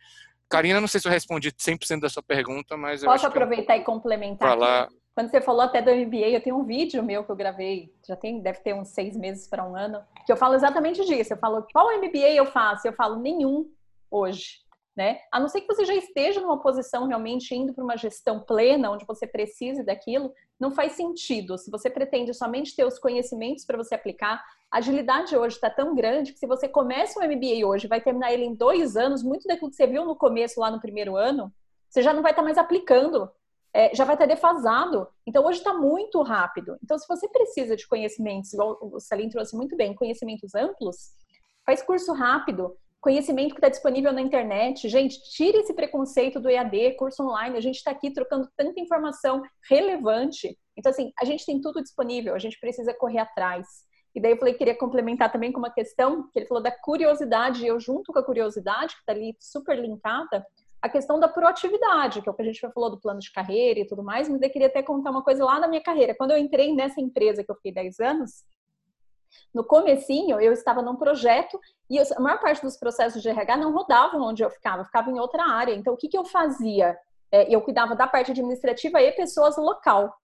[0.48, 3.82] Karina, não sei se eu respondi 100% da sua pergunta, mas Posso aproveitar eu...
[3.82, 4.88] e complementar falar...
[5.12, 8.16] Quando você falou até do MBA, eu tenho um vídeo meu que eu gravei, já
[8.16, 11.32] tem, deve ter uns seis meses para um ano, que eu falo exatamente disso.
[11.32, 12.86] Eu falo, qual MBA eu faço?
[12.86, 13.68] Eu falo, nenhum
[14.10, 14.60] hoje
[15.00, 15.18] né?
[15.32, 18.90] A não ser que você já esteja numa posição realmente indo para uma gestão plena,
[18.90, 21.56] onde você precise daquilo, não faz sentido.
[21.56, 25.94] Se você pretende somente ter os conhecimentos para você aplicar, a agilidade hoje está tão
[25.94, 29.48] grande que se você começa um MBA hoje, vai terminar ele em dois anos, muito
[29.48, 31.50] daquilo que você viu no começo, lá no primeiro ano,
[31.88, 33.30] você já não vai estar tá mais aplicando.
[33.72, 35.08] É, já vai estar tá defasado.
[35.26, 36.76] Então, hoje está muito rápido.
[36.84, 41.14] Então, se você precisa de conhecimentos, igual o Salim trouxe muito bem, conhecimentos amplos,
[41.64, 44.88] faz curso rápido, conhecimento que está disponível na internet.
[44.88, 47.56] Gente, tire esse preconceito do EAD, curso online.
[47.56, 50.56] A gente está aqui trocando tanta informação relevante.
[50.76, 53.66] Então, assim, a gente tem tudo disponível, a gente precisa correr atrás.
[54.14, 56.70] E daí eu falei que queria complementar também com uma questão, que ele falou da
[56.70, 60.44] curiosidade, e eu junto com a curiosidade, que está ali super linkada,
[60.82, 63.30] a questão da proatividade, que é o que a gente já falou do plano de
[63.30, 66.14] carreira e tudo mais, mas eu queria até contar uma coisa lá na minha carreira.
[66.14, 68.42] Quando eu entrei nessa empresa que eu fiquei 10 anos,
[69.54, 73.72] no comecinho, eu estava num projeto e a maior parte dos processos de RH não
[73.72, 75.74] rodavam onde eu ficava, eu ficava em outra área.
[75.74, 76.96] Então, o que, que eu fazia?
[77.32, 80.14] É, eu cuidava da parte administrativa e pessoas local.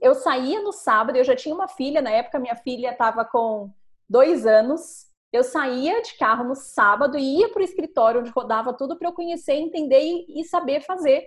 [0.00, 3.70] Eu saía no sábado, eu já tinha uma filha, na época minha filha estava com
[4.08, 5.06] dois anos.
[5.32, 9.08] Eu saía de carro no sábado e ia para o escritório onde rodava tudo para
[9.08, 11.26] eu conhecer, entender e, e saber fazer.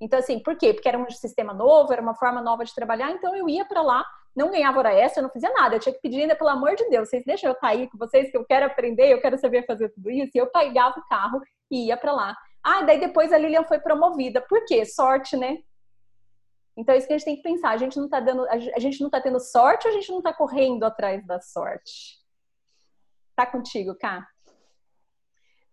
[0.00, 0.72] Então, assim, por quê?
[0.72, 3.82] Porque era um sistema novo, era uma forma nova de trabalhar, então eu ia para
[3.82, 4.04] lá
[4.38, 5.74] não ganhava hora extra, eu não fazia nada.
[5.74, 7.98] Eu tinha que pedir ainda, pelo amor de Deus, vocês deixam eu estar aí com
[7.98, 10.30] vocês, que eu quero aprender, eu quero saber fazer tudo isso.
[10.32, 12.36] E eu pegava o carro e ia para lá.
[12.62, 14.40] Ah, daí depois a Lilian foi promovida.
[14.40, 14.84] Por quê?
[14.84, 15.58] Sorte, né?
[16.76, 17.70] Então é isso que a gente tem que pensar.
[17.70, 20.22] A gente não tá dando, a gente não tá tendo sorte ou a gente não
[20.22, 22.18] tá correndo atrás da sorte?
[23.34, 24.24] Tá contigo, Cá?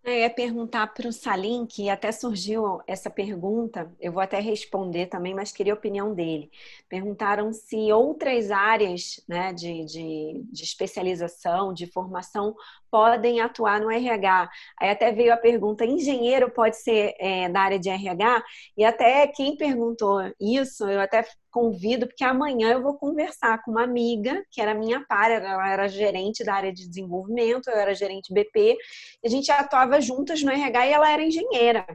[0.06, 5.08] Eu ia perguntar para o Salim, que até surgiu essa pergunta, eu vou até responder
[5.08, 6.52] também, mas queria a opinião dele.
[6.88, 12.56] Perguntaram se outras áreas né, de, de, de especialização, de formação,
[12.96, 14.50] podem atuar no RH.
[14.80, 18.42] Aí até veio a pergunta: engenheiro pode ser é, da área de RH?
[18.78, 23.84] E até quem perguntou isso, eu até convido, porque amanhã eu vou conversar com uma
[23.84, 28.34] amiga, que era minha par, ela era gerente da área de desenvolvimento, eu era gerente
[28.34, 28.78] BP,
[29.24, 31.86] e a gente atuava juntas no RH e ela era engenheira.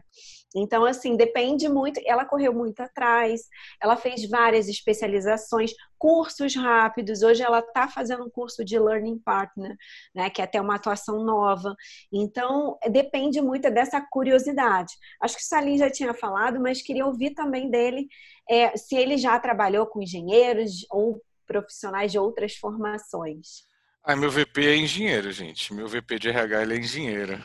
[0.55, 2.01] Então, assim, depende muito.
[2.05, 3.43] Ela correu muito atrás,
[3.81, 7.23] ela fez várias especializações, cursos rápidos.
[7.23, 9.77] Hoje ela está fazendo um curso de Learning Partner,
[10.15, 11.75] né, que é até uma atuação nova.
[12.13, 14.93] Então, depende muito dessa curiosidade.
[15.21, 18.09] Acho que o Salim já tinha falado, mas queria ouvir também dele
[18.49, 23.70] é, se ele já trabalhou com engenheiros ou profissionais de outras formações.
[24.03, 25.73] Ah, meu VP é engenheiro, gente.
[25.75, 27.45] Meu VP de RH ele é engenheiro.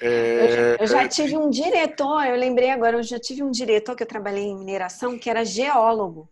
[0.00, 0.76] É...
[0.80, 4.06] Eu, já, tive um diretor, eu lembrei agora, eu já tive um diretor que eu
[4.06, 6.28] trabalhei em mineração que era geólogo.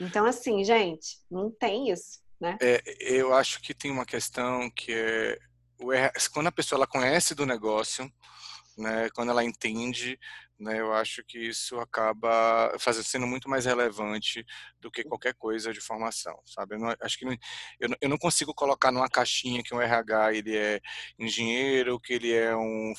[0.00, 2.56] Então, assim, gente, não tem isso, né?
[2.60, 5.38] É, eu acho que tem uma questão que é
[6.32, 8.10] quando a pessoa ela conhece do negócio,
[8.76, 10.18] né, quando ela entende,
[10.60, 14.44] né, eu acho que isso acaba fazendo, sendo muito mais relevante
[14.80, 16.74] do que qualquer coisa de formação, sabe?
[16.74, 17.32] Eu não, acho que não,
[17.80, 20.80] eu, eu não consigo colocar numa caixinha que um RH ele é
[21.18, 22.92] engenheiro, que ele é um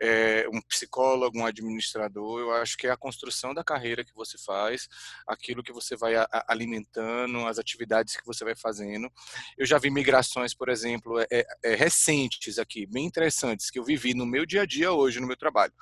[0.00, 2.40] é, um psicólogo, um administrador.
[2.40, 4.88] Eu acho que é a construção da carreira que você faz,
[5.26, 9.10] aquilo que você vai a, alimentando, as atividades que você vai fazendo.
[9.56, 14.14] Eu já vi migrações, por exemplo, é, é, recentes aqui, bem interessantes, que eu vivi
[14.14, 15.72] no meu dia a dia hoje, no meu trabalho.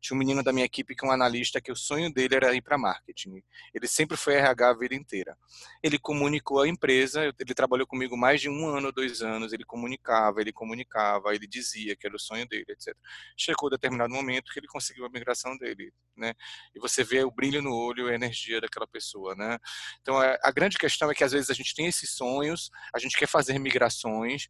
[0.00, 2.54] Tinha um menino da minha equipe que é um analista que o sonho dele era
[2.54, 3.42] ir para marketing.
[3.74, 5.36] Ele sempre foi RH a vida inteira.
[5.82, 10.40] Ele comunicou à empresa, ele trabalhou comigo mais de um ano, dois anos, ele comunicava,
[10.40, 12.96] ele comunicava, ele dizia que era o sonho dele, etc.
[13.36, 16.34] Chegou determinado momento que ele conseguiu a migração dele, né?
[16.74, 19.58] E você vê o brilho no olho, a energia daquela pessoa, né?
[20.00, 23.16] Então, a grande questão é que às vezes a gente tem esses sonhos, a gente
[23.16, 24.48] quer fazer migrações,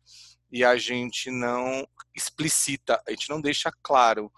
[0.51, 4.33] e a gente não explicita, a gente não deixa claro.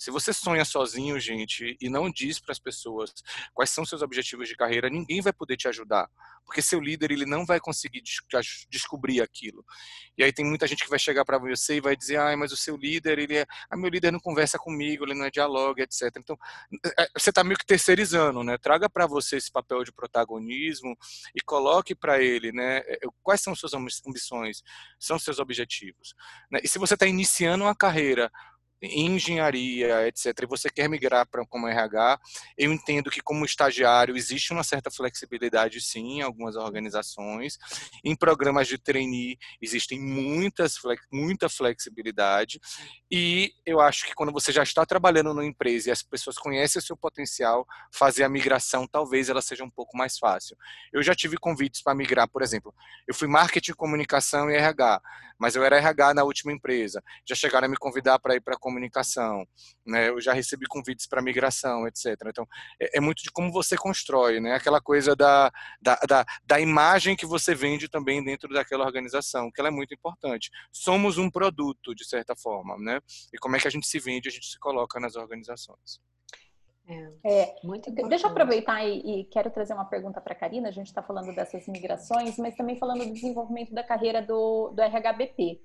[0.00, 3.12] Se você sonha sozinho, gente, e não diz para as pessoas
[3.52, 6.08] quais são seus objetivos de carreira, ninguém vai poder te ajudar,
[6.46, 8.02] porque seu líder ele não vai conseguir
[8.70, 9.62] descobrir aquilo.
[10.16, 12.50] E aí tem muita gente que vai chegar para você e vai dizer: "Ah, mas
[12.50, 15.82] o seu líder, ele é, ah, meu líder não conversa comigo, ele não é dialoga,
[15.82, 16.10] etc".
[16.16, 16.38] Então,
[16.98, 18.56] é, você está meio que terceirizando, né?
[18.56, 20.96] Traga para você esse papel de protagonismo
[21.34, 24.62] e coloque para ele, né, é, quais são suas ambições,
[24.98, 26.14] são seus objetivos.
[26.50, 26.60] Né?
[26.64, 28.32] E se você está iniciando uma carreira
[28.82, 32.18] engenharia, etc., e você quer migrar para como RH,
[32.56, 37.58] eu entendo que como estagiário existe uma certa flexibilidade sim em algumas organizações.
[38.04, 40.78] Em programas de trainee existem muitas
[41.12, 42.60] muita flexibilidade
[43.10, 46.78] e eu acho que quando você já está trabalhando numa empresa e as pessoas conhecem
[46.78, 50.56] o seu potencial, fazer a migração talvez ela seja um pouco mais fácil.
[50.92, 52.74] Eu já tive convites para migrar, por exemplo,
[53.06, 55.00] eu fui marketing, comunicação e RH,
[55.38, 57.02] mas eu era RH na última empresa.
[57.26, 59.44] Já chegaram a me convidar para ir para comunicação,
[59.84, 60.08] né?
[60.08, 62.16] Eu já recebi convites para migração, etc.
[62.26, 62.46] Então,
[62.80, 64.54] é, é, muito de como você constrói, né?
[64.54, 65.50] Aquela coisa da,
[65.82, 69.92] da, da, da imagem que você vende também dentro daquela organização, que ela é muito
[69.92, 70.50] importante.
[70.72, 73.00] Somos um produto, de certa forma, né?
[73.32, 76.00] E como é que a gente se vende, a gente se coloca nas organizações.
[77.24, 80.68] É, é muito Deixa eu aproveitar e, e quero trazer uma pergunta para a Karina.
[80.68, 84.82] A gente está falando dessas migrações, mas também falando do desenvolvimento da carreira do, do
[84.82, 85.60] RHBP.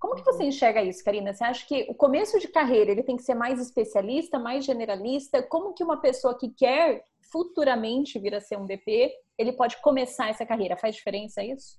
[0.00, 1.34] Como que você enxerga isso, Karina?
[1.34, 5.42] Você acha que o começo de carreira ele tem que ser mais especialista, mais generalista?
[5.42, 10.30] Como que uma pessoa que quer futuramente vir a ser um BP, ele pode começar
[10.30, 10.74] essa carreira?
[10.74, 11.78] Faz diferença isso?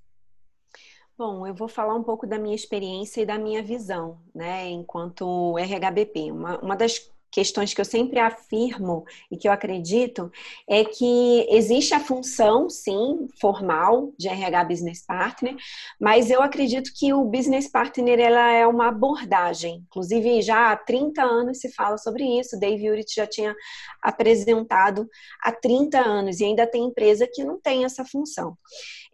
[1.18, 5.58] Bom, eu vou falar um pouco da minha experiência e da minha visão, né, enquanto
[5.58, 6.32] RHBP.
[6.32, 10.32] Uma, uma das questões que eu sempre afirmo e que eu acredito
[10.70, 15.56] é que existe a função, sim, formal de RH Business Partner,
[16.00, 19.84] mas eu acredito que o Business Partner ela é uma abordagem.
[19.88, 22.60] Inclusive, já há 30 anos se fala sobre isso.
[22.60, 23.56] Dave Urich já tinha
[24.02, 25.10] apresentado
[25.42, 28.58] há 30 anos e ainda tem empresa que não tem essa função.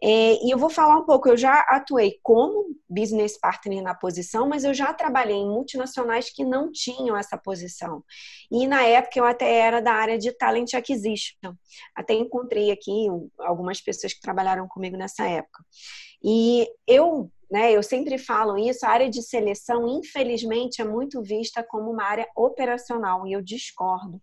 [0.02, 4.48] É, e eu vou falar um pouco, eu já atuei como business partner na posição,
[4.48, 8.02] mas eu já trabalhei em multinacionais que não tinham essa posição.
[8.50, 11.54] E na época eu até era da área de talent acquisition.
[11.94, 13.06] Até encontrei aqui
[13.38, 15.64] algumas pessoas que trabalharam comigo nessa época.
[16.22, 17.72] E eu né?
[17.72, 22.28] Eu sempre falo isso, a área de seleção, infelizmente, é muito vista como uma área
[22.36, 24.20] operacional e eu discordo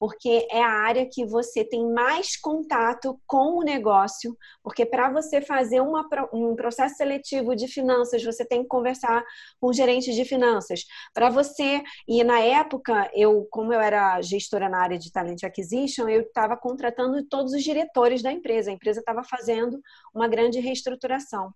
[0.00, 5.42] porque é a área que você tem mais contato com o negócio, porque para você
[5.42, 9.22] fazer uma, um processo seletivo de finanças, você tem que conversar
[9.60, 10.86] com o gerente de finanças.
[11.12, 16.08] Para você, e na época, eu, como eu era gestora na área de Talent Acquisition,
[16.08, 19.78] eu estava contratando todos os diretores da empresa, a empresa estava fazendo
[20.14, 21.52] uma grande reestruturação.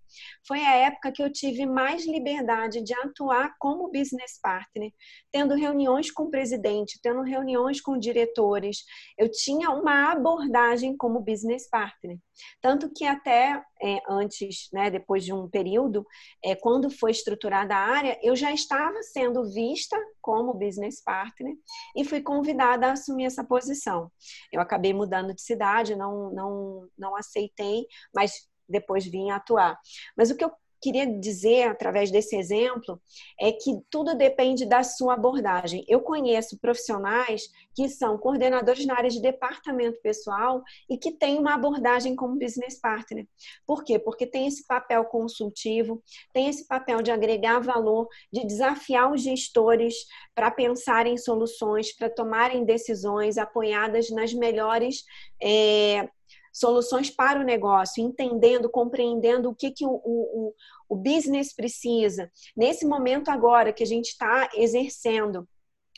[0.47, 4.93] Foi a época que eu tive mais liberdade de atuar como business partner,
[5.33, 8.79] tendo reuniões com o presidente, tendo reuniões com o diretor setores,
[9.17, 12.19] eu tinha uma abordagem como business partner.
[12.61, 16.05] Tanto que até é, antes, né, depois de um período,
[16.45, 21.55] é, quando foi estruturada a área, eu já estava sendo vista como business partner
[21.97, 24.11] e fui convidada a assumir essa posição.
[24.53, 28.33] Eu acabei mudando de cidade, não, não, não aceitei, mas
[28.69, 29.79] depois vim atuar.
[30.17, 30.51] Mas o que eu
[30.85, 33.01] queria dizer através desse exemplo
[33.41, 35.83] é que tudo depende da sua abordagem.
[35.89, 41.55] Eu conheço profissionais que são coordenadores na área de departamento pessoal e que têm uma
[41.55, 43.27] abordagem como business partner.
[43.67, 43.99] Por quê?
[43.99, 46.03] Porque tem esse papel consultivo,
[46.35, 49.95] tem esse papel de agregar valor, de desafiar os gestores
[50.35, 55.03] para pensar em soluções, para tomarem decisões apoiadas nas melhores
[55.43, 56.11] é,
[56.55, 60.55] soluções para o negócio, entendendo, compreendendo o que, que o, o,
[60.89, 62.31] o business precisa.
[62.57, 65.49] Nesse momento agora que a gente está exercendo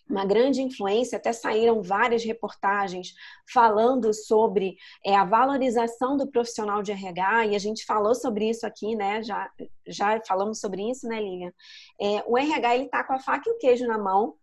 [0.08, 3.12] uma grande influência, até saíram várias reportagens
[3.52, 8.64] falando sobre é, a valorização do profissional de RH, e a gente falou sobre isso
[8.64, 9.22] aqui, né?
[9.22, 9.50] Já,
[9.86, 11.52] já falamos sobre isso, né, Lilian?
[12.00, 14.36] É, o RH ele está com a faca e o queijo na mão,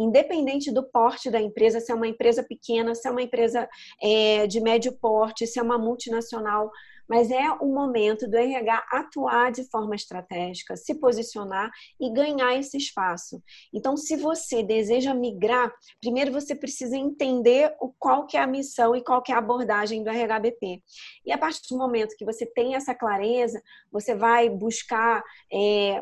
[0.00, 3.68] independente do porte da empresa, se é uma empresa pequena, se é uma empresa
[4.02, 6.70] é, de médio porte, se é uma multinacional,
[7.10, 11.68] mas é o momento do RH atuar de forma estratégica, se posicionar
[12.00, 13.42] e ganhar esse espaço.
[13.74, 18.94] Então, se você deseja migrar, primeiro você precisa entender o, qual que é a missão
[18.94, 20.80] e qual que é a abordagem do RHBP.
[21.26, 25.20] E a partir do momento que você tem essa clareza, você vai buscar
[25.52, 26.00] é,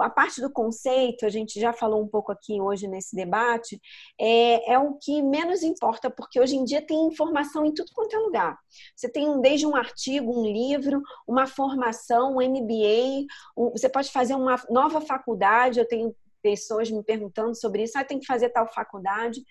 [0.00, 3.80] a parte do conceito, a gente já falou um pouco aqui hoje nesse debate,
[4.20, 8.14] é, é o que menos importa, porque hoje em dia tem informação em tudo quanto
[8.14, 8.58] é lugar.
[8.94, 14.34] Você tem desde um artigo, um livro, uma formação, um MBA, um, você pode fazer
[14.34, 18.66] uma nova faculdade, eu tenho pessoas me perguntando sobre isso, ah, tem que fazer tal
[18.72, 19.42] faculdade.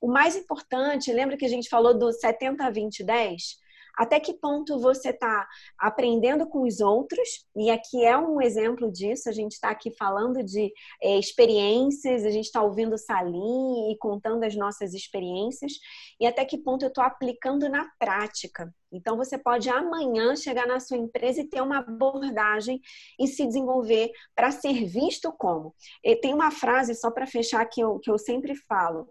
[0.00, 3.65] O mais importante, lembra que a gente falou do 70, 20, 10?
[3.96, 9.28] Até que ponto você está aprendendo com os outros, e aqui é um exemplo disso,
[9.28, 10.72] a gente está aqui falando de
[11.02, 15.72] é, experiências, a gente está ouvindo Salim e contando as nossas experiências,
[16.20, 18.72] e até que ponto eu estou aplicando na prática.
[18.92, 22.80] Então, você pode amanhã chegar na sua empresa e ter uma abordagem
[23.18, 25.74] e se desenvolver para ser visto como.
[26.04, 29.08] E tem uma frase, só para fechar, que eu, que eu sempre falo: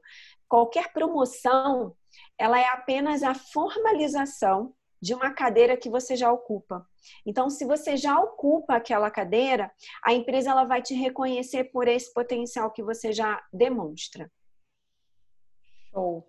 [0.48, 1.96] qualquer promoção
[2.38, 6.86] ela é apenas a formalização de uma cadeira que você já ocupa.
[7.26, 9.72] Então, se você já ocupa aquela cadeira,
[10.04, 14.32] a empresa ela vai te reconhecer por esse potencial que você já demonstra.
[15.92, 16.28] Show.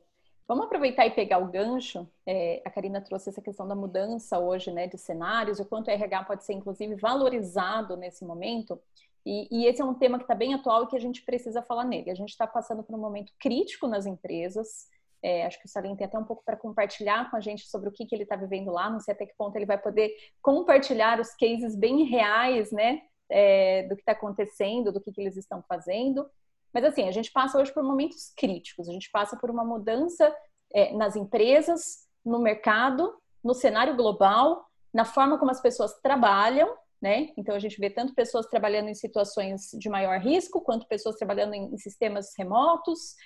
[0.49, 2.09] Vamos aproveitar e pegar o gancho.
[2.25, 5.91] É, a Karina trouxe essa questão da mudança hoje, né, de cenários, o quanto o
[5.91, 8.81] RH pode ser, inclusive, valorizado nesse momento.
[9.25, 11.63] E, e esse é um tema que está bem atual e que a gente precisa
[11.63, 12.11] falar nele.
[12.11, 14.89] A gente está passando por um momento crítico nas empresas.
[15.27, 17.89] É, acho que o Salim tem até um pouco para compartilhar com a gente sobre
[17.89, 18.89] o que, que ele está vivendo lá.
[18.89, 23.03] Não sei até que ponto ele vai poder compartilhar os cases bem reais, né?
[23.29, 26.31] É, do que está acontecendo, do que, que eles estão fazendo.
[26.73, 28.89] Mas assim, a gente passa hoje por momentos críticos.
[28.89, 30.33] A gente passa por uma mudança
[30.73, 33.13] é, nas empresas, no mercado,
[33.43, 34.65] no cenário global,
[34.95, 36.73] na forma como as pessoas trabalham,
[37.03, 37.31] né?
[37.37, 41.55] Então a gente vê tanto pessoas trabalhando em situações de maior risco, quanto pessoas trabalhando
[41.55, 43.17] em, sistemas remotos,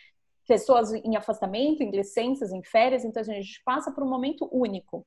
[0.50, 5.06] pessoas em afastamento, em licenças, em férias, então a gente passa por um momento único.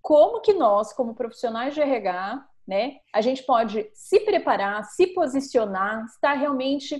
[0.00, 6.04] Como que nós, como profissionais de RH, né, a gente pode se preparar, se posicionar,
[6.04, 6.96] estar realmente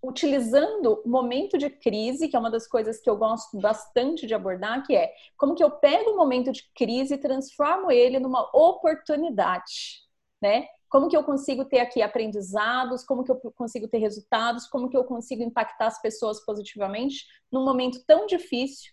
[0.00, 4.32] utilizando o momento de crise, que é uma das coisas que eu gosto bastante de
[4.32, 8.48] abordar, que é como que eu pego o momento de crise e transformo ele numa
[8.56, 10.00] oportunidade,
[10.40, 10.68] né?
[10.88, 14.96] Como que eu consigo ter aqui aprendizados, como que eu consigo ter resultados, como que
[14.96, 18.92] eu consigo impactar as pessoas positivamente num momento tão difícil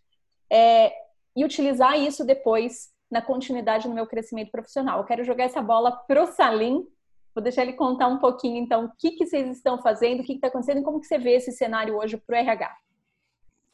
[0.51, 0.91] é,
[1.35, 4.99] e utilizar isso depois na continuidade no meu crescimento profissional.
[4.99, 6.87] Eu quero jogar essa bola pro Salim,
[7.33, 10.33] vou deixar ele contar um pouquinho então o que, que vocês estão fazendo, o que
[10.33, 12.75] está acontecendo e como que você vê esse cenário hoje pro RH.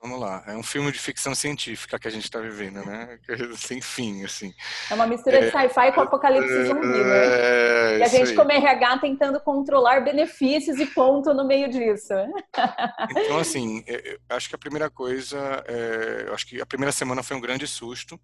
[0.01, 3.19] Vamos lá, é um filme de ficção científica que a gente está vivendo, né?
[3.57, 4.53] Sem fim, assim.
[4.89, 7.25] É uma mistura é, de sci-fi com apocalipse é, zumbi, né?
[7.25, 8.35] É, e a gente, aí.
[8.35, 12.13] como RH, tentando controlar benefícios e ponto no meio disso.
[13.11, 17.35] Então, assim, é, acho que a primeira coisa, é, acho que a primeira semana foi
[17.35, 18.19] um grande susto,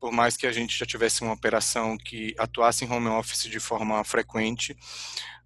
[0.00, 3.60] por mais que a gente já tivesse uma operação que atuasse em home office de
[3.60, 4.74] forma frequente,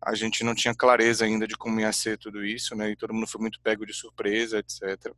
[0.00, 2.90] a gente não tinha clareza ainda de como ia ser tudo isso, né?
[2.90, 5.12] E todo mundo foi muito pego de surpresa, etc.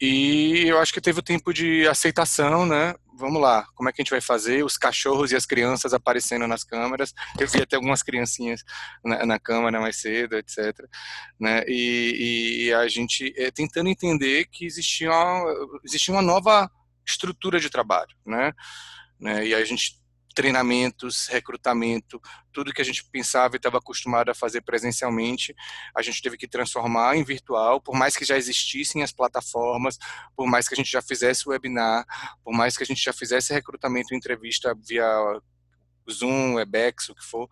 [0.00, 2.94] E eu acho que teve o tempo de aceitação, né?
[3.18, 4.64] Vamos lá, como é que a gente vai fazer?
[4.64, 7.12] Os cachorros e as crianças aparecendo nas câmeras.
[7.38, 8.64] Eu vi até algumas criancinhas
[9.04, 10.58] na, na câmera mais cedo, etc.
[11.38, 11.62] Né?
[11.68, 15.52] E, e a gente é, tentando entender que existia uma,
[15.84, 16.70] existia uma nova
[17.10, 18.52] estrutura de trabalho, né?
[19.18, 19.46] né?
[19.46, 20.00] E a gente
[20.34, 22.20] treinamentos, recrutamento,
[22.52, 25.54] tudo que a gente pensava e estava acostumado a fazer presencialmente,
[25.94, 29.98] a gente teve que transformar em virtual, por mais que já existissem as plataformas,
[30.36, 32.04] por mais que a gente já fizesse webinar,
[32.44, 35.04] por mais que a gente já fizesse recrutamento entrevista via
[36.10, 37.48] Zoom, Webex, o que for,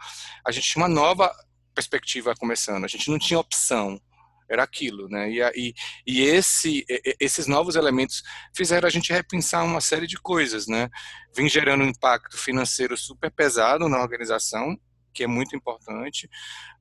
[0.47, 1.33] a gente tinha uma nova
[1.75, 4.01] perspectiva começando, a gente não tinha opção,
[4.49, 5.31] era aquilo, né?
[5.31, 5.75] E, e,
[6.07, 6.85] e esse,
[7.21, 8.23] esses novos elementos
[8.57, 10.89] fizeram a gente repensar uma série de coisas, né?
[11.35, 14.77] Vem gerando um impacto financeiro super pesado na organização,
[15.13, 16.29] que é muito importante,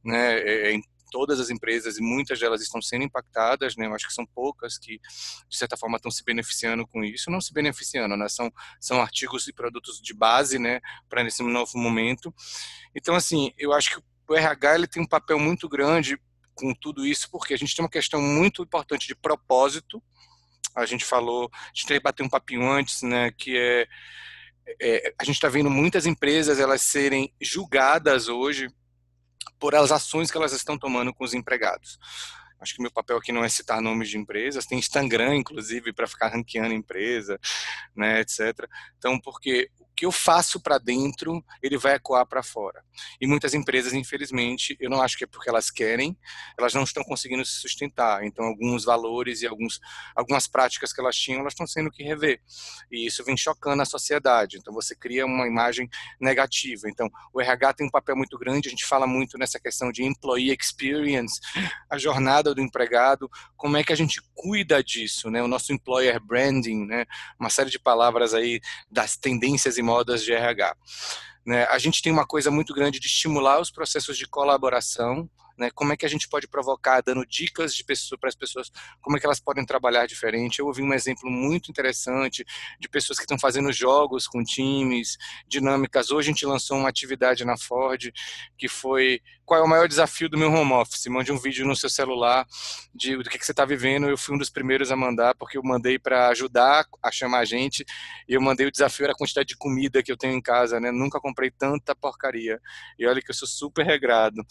[0.04, 0.40] né?
[0.40, 3.86] É, é todas as empresas e muitas delas estão sendo impactadas, né?
[3.86, 5.00] Eu acho que são poucas que
[5.48, 8.28] de certa forma estão se beneficiando com isso, não se beneficiando, né?
[8.30, 12.34] São são artigos e produtos de base, né, para nesse novo momento.
[12.96, 16.20] Então assim, eu acho que o RH ele tem um papel muito grande
[16.58, 20.02] com tudo isso, porque a gente tem uma questão muito importante de propósito.
[20.76, 23.88] A gente falou, a gente bater um papinho antes, né, que é,
[24.82, 28.68] é a gente está vendo muitas empresas elas serem julgadas hoje
[29.60, 31.98] por as ações que elas estão tomando com os empregados.
[32.60, 36.08] Acho que meu papel aqui não é citar nomes de empresas, tem Instagram, inclusive, para
[36.08, 37.40] ficar ranqueando empresa,
[37.96, 38.68] né, etc.
[38.98, 42.84] Então, porque que eu faço para dentro, ele vai ecoar para fora.
[43.20, 46.16] E muitas empresas, infelizmente, eu não acho que é porque elas querem,
[46.56, 48.24] elas não estão conseguindo se sustentar.
[48.24, 49.80] Então, alguns valores e alguns,
[50.16, 52.40] algumas práticas que elas tinham, elas estão sendo que rever.
[52.92, 54.58] E isso vem chocando a sociedade.
[54.58, 55.90] Então, você cria uma imagem
[56.22, 56.88] negativa.
[56.88, 60.04] Então, o RH tem um papel muito grande, a gente fala muito nessa questão de
[60.04, 61.42] employee experience,
[61.90, 65.42] a jornada do empregado, como é que a gente cuida disso, né?
[65.42, 67.06] O nosso employer branding, né?
[67.40, 70.76] Uma série de palavras aí das tendências e modas de RH.
[71.46, 71.64] Né?
[71.68, 75.72] A gente tem uma coisa muito grande de estimular os processos de colaboração, né?
[75.74, 78.70] Como é que a gente pode provocar, dando dicas de pessoas para as pessoas,
[79.02, 80.60] como é que elas podem trabalhar diferente.
[80.60, 82.46] Eu ouvi um exemplo muito interessante
[82.80, 85.18] de pessoas que estão fazendo jogos com times,
[85.48, 86.12] dinâmicas.
[86.12, 88.12] Hoje a gente lançou uma atividade na Ford
[88.58, 91.06] que foi qual é o maior desafio do meu home office?
[91.08, 92.46] Mande um vídeo no seu celular
[92.94, 94.10] de do que, que você está vivendo.
[94.10, 97.46] Eu fui um dos primeiros a mandar, porque eu mandei para ajudar a chamar a
[97.46, 97.86] gente.
[98.28, 100.82] E eu mandei o desafio era a quantidade de comida que eu tenho em casa,
[100.82, 100.92] né?
[100.92, 102.60] Nunca comprei tanta porcaria.
[103.00, 104.46] E olha que eu sou super regrado.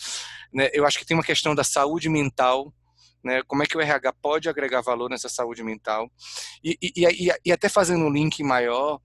[0.51, 0.71] Né?
[0.73, 2.73] Eu acho que tem uma questão da saúde mental.
[3.25, 6.09] Né, como é que o RH pode agregar valor nessa saúde mental
[6.63, 9.01] e, e, e, e até fazendo um link maior,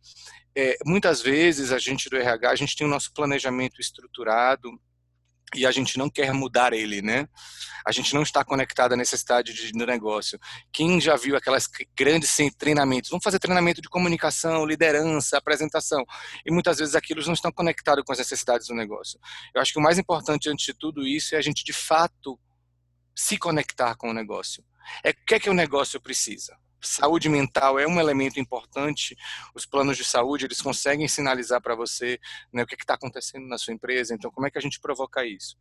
[0.56, 4.70] é, muitas vezes a gente do RH, a gente tem o nosso planejamento estruturado,
[5.56, 7.28] e a gente não quer mudar ele, né?
[7.86, 10.40] A gente não está conectado à necessidade de, do negócio.
[10.72, 13.10] Quem já viu aquelas grandes treinamentos?
[13.10, 16.06] Vamos fazer treinamento de comunicação, liderança, apresentação.
[16.46, 19.20] E muitas vezes aquilo não estão conectados com as necessidades do negócio.
[19.54, 22.40] Eu acho que o mais importante antes de tudo isso é a gente de fato
[23.16, 24.64] se conectar com o negócio.
[25.04, 26.56] É o que é que o negócio precisa?
[26.82, 29.16] Saúde mental é um elemento importante.
[29.54, 32.20] Os planos de saúde eles conseguem sinalizar para você
[32.52, 34.14] né, o que está acontecendo na sua empresa.
[34.14, 35.58] Então, como é que a gente provoca isso?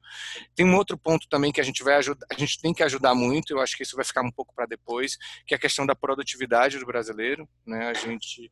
[0.55, 3.15] Tem um outro ponto também que a gente vai ajudar, a gente tem que ajudar
[3.15, 3.53] muito.
[3.53, 5.17] Eu acho que isso vai ficar um pouco para depois,
[5.47, 7.49] que é a questão da produtividade do brasileiro.
[7.67, 7.89] Né?
[7.89, 8.51] A gente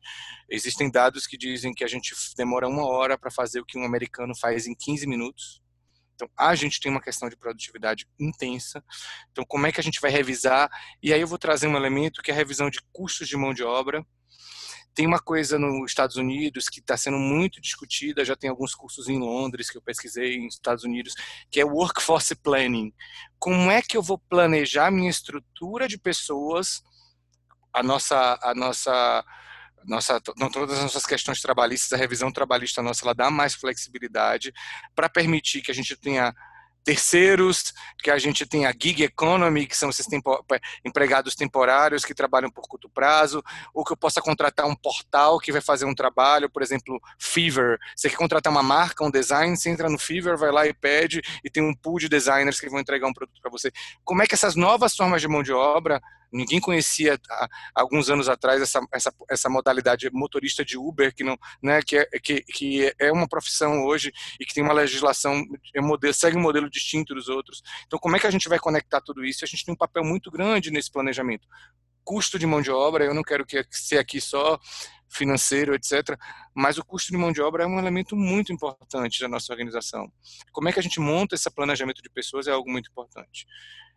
[0.49, 3.85] existem dados que dizem que a gente demora uma hora para fazer o que um
[3.85, 5.61] americano faz em 15 minutos.
[6.19, 8.83] Então, a gente tem uma questão de produtividade intensa.
[9.31, 10.69] Então, como é que a gente vai revisar?
[11.01, 13.53] E aí eu vou trazer um elemento que é a revisão de custos de mão
[13.53, 14.05] de obra.
[14.93, 19.07] Tem uma coisa nos Estados Unidos que está sendo muito discutida, já tem alguns cursos
[19.07, 21.13] em Londres que eu pesquisei nos Estados Unidos,
[21.49, 22.93] que é Workforce Planning.
[23.37, 26.81] Como é que eu vou planejar minha estrutura de pessoas,
[27.73, 29.23] a nossa, a nossa
[29.89, 34.53] nossa, todas as nossas questões trabalhistas, a revisão trabalhista nossa, ela dá mais flexibilidade
[34.95, 36.33] para permitir que a gente tenha
[36.83, 40.43] terceiros, que a gente tem a gig economy, que são esses tempo,
[40.85, 45.51] empregados temporários que trabalham por curto prazo, ou que eu possa contratar um portal que
[45.51, 47.77] vai fazer um trabalho, por exemplo, Fever.
[47.95, 51.21] Você quer contratar uma marca, um design, você entra no Fever, vai lá e pede,
[51.43, 53.71] e tem um pool de designers que vão entregar um produto para você.
[54.03, 56.01] Como é que essas novas formas de mão de obra
[56.31, 61.37] Ninguém conhecia há alguns anos atrás essa, essa, essa modalidade motorista de Uber, que, não,
[61.61, 65.43] né, que, é, que, que é uma profissão hoje e que tem uma legislação,
[65.75, 67.61] é modelo, segue um modelo distinto dos outros.
[67.87, 69.43] Então, como é que a gente vai conectar tudo isso?
[69.43, 71.47] A gente tem um papel muito grande nesse planejamento.
[72.03, 74.59] Custo de mão de obra, eu não quero que ser aqui só
[75.09, 76.17] financeiro, etc.
[76.53, 80.11] Mas o custo de mão de obra é um elemento muito importante da nossa organização.
[80.51, 83.45] Como é que a gente monta esse planejamento de pessoas é algo muito importante.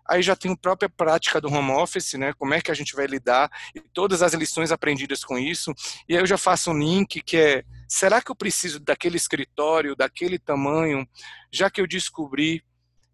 [0.09, 2.33] Aí já tem a própria prática do home office, né?
[2.33, 5.73] Como é que a gente vai lidar e todas as lições aprendidas com isso.
[6.09, 9.97] E aí eu já faço um link que é: será que eu preciso daquele escritório,
[9.97, 11.07] daquele tamanho,
[11.53, 12.65] já que eu descobri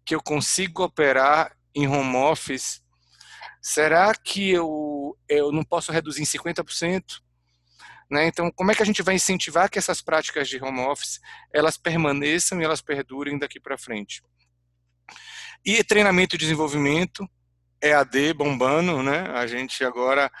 [0.03, 2.81] que eu consigo operar em home office?
[3.61, 7.03] Será que eu, eu não posso reduzir em 50%?
[8.09, 8.25] Né?
[8.25, 11.19] Então, como é que a gente vai incentivar que essas práticas de home office
[11.53, 14.23] elas permaneçam e elas perdurem daqui para frente?
[15.65, 17.29] E treinamento e desenvolvimento,
[17.81, 19.29] EAD bombando, né?
[19.33, 20.31] A gente agora,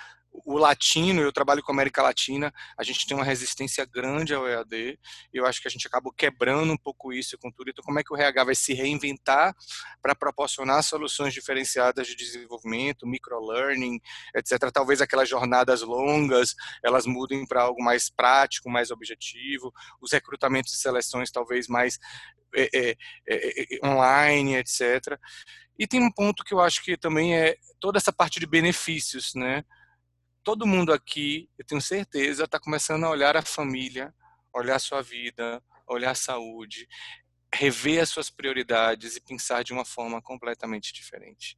[0.45, 4.47] o latino, eu trabalho com a América Latina, a gente tem uma resistência grande ao
[4.47, 4.99] EAD,
[5.33, 7.69] eu acho que a gente acabou quebrando um pouco isso com tudo.
[7.69, 9.55] Então, como é que o RH vai se reinventar
[10.01, 13.99] para proporcionar soluções diferenciadas de desenvolvimento, microlearning,
[14.35, 14.71] etc.
[14.71, 19.71] Talvez aquelas jornadas longas, elas mudem para algo mais prático, mais objetivo,
[20.01, 21.99] os recrutamentos e seleções talvez mais
[22.55, 22.95] é, é,
[23.27, 25.17] é online, etc.
[25.77, 29.31] E tem um ponto que eu acho que também é toda essa parte de benefícios,
[29.33, 29.63] né?
[30.43, 34.13] Todo mundo aqui, eu tenho certeza, está começando a olhar a família,
[34.53, 36.87] olhar a sua vida, olhar a saúde,
[37.53, 41.57] rever as suas prioridades e pensar de uma forma completamente diferente.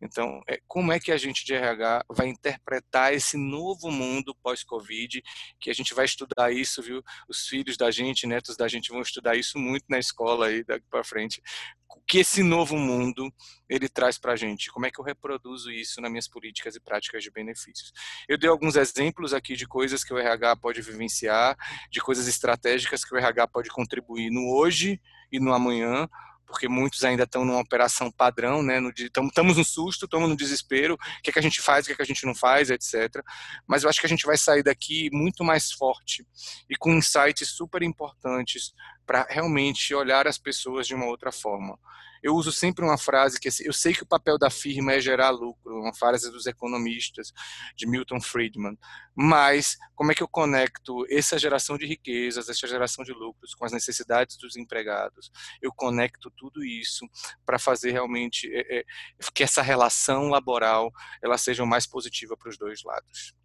[0.00, 5.22] Então, é, como é que a gente de RH vai interpretar esse novo mundo pós-Covid,
[5.60, 7.02] que a gente vai estudar isso, viu?
[7.28, 10.86] Os filhos da gente, netos da gente vão estudar isso muito na escola aí daqui
[10.90, 11.42] para frente.
[11.88, 13.32] O que esse novo mundo
[13.68, 14.70] ele traz para a gente?
[14.70, 17.92] Como é que eu reproduzo isso nas minhas políticas e práticas de benefícios?
[18.28, 21.56] Eu dei alguns exemplos aqui de coisas que o RH pode vivenciar,
[21.90, 26.08] de coisas estratégicas que o RH pode contribuir no hoje e no amanhã,
[26.46, 28.80] porque muitos ainda estão numa operação padrão, né?
[28.96, 31.92] Estamos no susto, estamos no desespero, o que, é que a gente faz, o que,
[31.92, 33.22] é que a gente não faz, etc.
[33.66, 36.26] Mas eu acho que a gente vai sair daqui muito mais forte
[36.70, 38.72] e com insights super importantes
[39.04, 41.78] para realmente olhar as pessoas de uma outra forma
[42.26, 45.00] eu uso sempre uma frase que assim, eu sei que o papel da firma é
[45.00, 47.32] gerar lucro, uma frase dos economistas
[47.76, 48.76] de Milton Friedman,
[49.14, 53.64] mas como é que eu conecto essa geração de riquezas, essa geração de lucros com
[53.64, 55.30] as necessidades dos empregados?
[55.62, 57.06] Eu conecto tudo isso
[57.44, 58.84] para fazer realmente é, é,
[59.32, 60.90] que essa relação laboral
[61.22, 63.36] ela seja o mais positiva para os dois lados.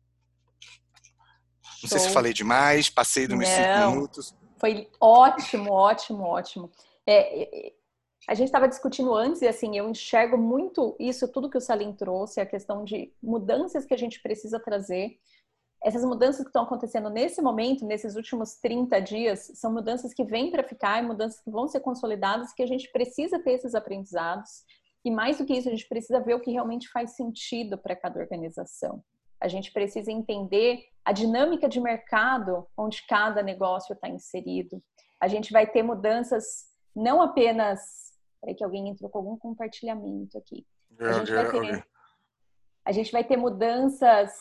[1.84, 4.36] Não sei se falei demais, passei dos meus cinco minutos.
[4.60, 6.72] Foi ótimo, ótimo, ótimo.
[7.08, 7.74] É,
[8.28, 11.94] a gente estava discutindo antes, e assim, eu enxergo muito isso, tudo que o Salim
[11.94, 15.18] trouxe, a questão de mudanças que a gente precisa trazer.
[15.84, 20.52] Essas mudanças que estão acontecendo nesse momento, nesses últimos 30 dias, são mudanças que vêm
[20.52, 24.64] para ficar e mudanças que vão ser consolidadas, que a gente precisa ter esses aprendizados.
[25.04, 27.96] E mais do que isso, a gente precisa ver o que realmente faz sentido para
[27.96, 29.04] cada organização.
[29.42, 34.80] A gente precisa entender a dinâmica de mercado onde cada negócio está inserido.
[35.20, 38.11] A gente vai ter mudanças não apenas
[38.42, 40.66] Peraí que alguém entrou com algum compartilhamento aqui.
[41.00, 41.88] A gente vai ter,
[42.84, 44.32] a gente vai ter mudanças.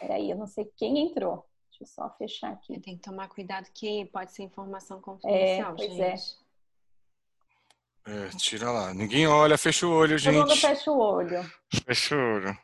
[0.00, 1.44] Peraí, eu não sei quem entrou.
[1.70, 2.78] Deixa eu só fechar aqui.
[2.80, 6.16] Tem que tomar cuidado que pode ser informação confidencial, é, pois é.
[6.16, 6.38] gente.
[6.40, 6.44] É.
[8.06, 8.92] É, tira lá.
[8.94, 10.34] Ninguém olha, fecha o olho, gente.
[10.34, 11.42] Todo mundo fecha o olho.
[11.86, 12.58] Fecha o olho.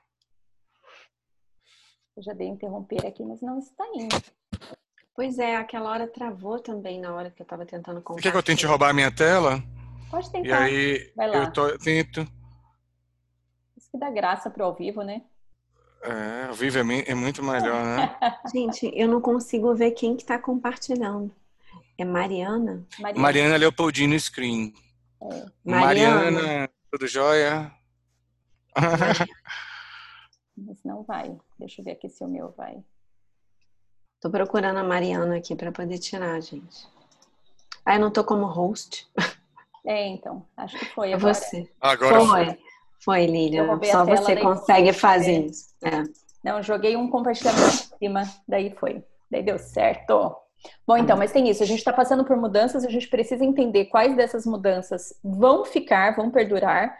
[2.17, 4.15] Eu já dei interromper aqui, mas não está indo.
[5.15, 8.23] Pois é, aquela hora travou também na hora que eu estava tentando compartilhar.
[8.23, 9.63] Quer que eu tente roubar a minha tela?
[10.11, 10.49] Pode tentar.
[10.49, 11.37] E aí, Vai lá.
[11.37, 12.21] eu tô, tento.
[13.77, 15.23] Isso que dá graça pro ao vivo, né?
[16.03, 18.17] É, ao vivo é, é muito melhor, né?
[18.53, 21.35] Gente, eu não consigo ver quem que tá compartilhando.
[21.97, 22.87] É Mariana?
[22.99, 24.73] Mariana, Mariana Leopoldino Screen.
[25.23, 25.47] É.
[25.65, 26.31] Mariana.
[26.31, 27.71] Mariana, tudo jóia?
[30.57, 31.37] Mas não vai.
[31.59, 32.83] Deixa eu ver aqui se o meu vai.
[34.21, 36.87] Tô procurando a Mariana aqui para poder tirar, gente.
[37.85, 39.07] Ah, eu não tô como host.
[39.87, 41.11] É, então, acho que foi.
[41.11, 41.35] É agora.
[41.35, 41.69] Você.
[41.81, 42.45] Agora foi.
[42.45, 42.59] Foi,
[43.05, 43.67] foi Lília.
[43.91, 45.75] Só você consegue fazer isso.
[45.83, 46.03] É.
[46.43, 49.05] Não, joguei um compartilhamento em cima, daí foi.
[49.31, 50.37] Daí deu certo.
[50.87, 51.63] Bom, então, mas tem isso.
[51.63, 56.15] A gente está passando por mudanças, a gente precisa entender quais dessas mudanças vão ficar,
[56.17, 56.99] vão perdurar,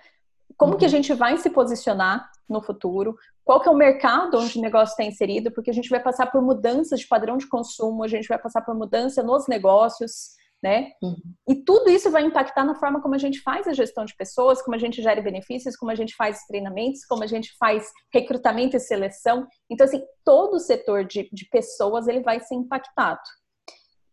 [0.57, 0.79] como uhum.
[0.79, 0.93] que a uhum.
[0.93, 5.05] gente vai se posicionar no futuro, qual que é o mercado onde o negócio está
[5.05, 8.39] inserido, porque a gente vai passar por mudanças de padrão de consumo, a gente vai
[8.39, 10.93] passar por mudança nos negócios, né?
[11.03, 11.17] Uhum.
[11.49, 14.61] E tudo isso vai impactar na forma como a gente faz a gestão de pessoas,
[14.61, 18.77] como a gente gera benefícios, como a gente faz treinamentos, como a gente faz recrutamento
[18.77, 19.47] e seleção.
[19.71, 23.21] Então, assim, todo o setor de, de pessoas, ele vai ser impactado.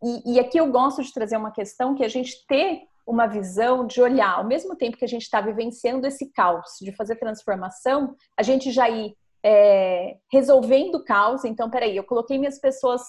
[0.02, 3.86] E, e aqui eu gosto de trazer uma questão que a gente ter uma visão
[3.86, 8.14] de olhar, ao mesmo tempo que a gente está vivenciando esse caos, de fazer transformação,
[8.38, 11.44] a gente já ir é, resolvendo o caos.
[11.44, 13.02] Então, peraí, eu coloquei minhas pessoas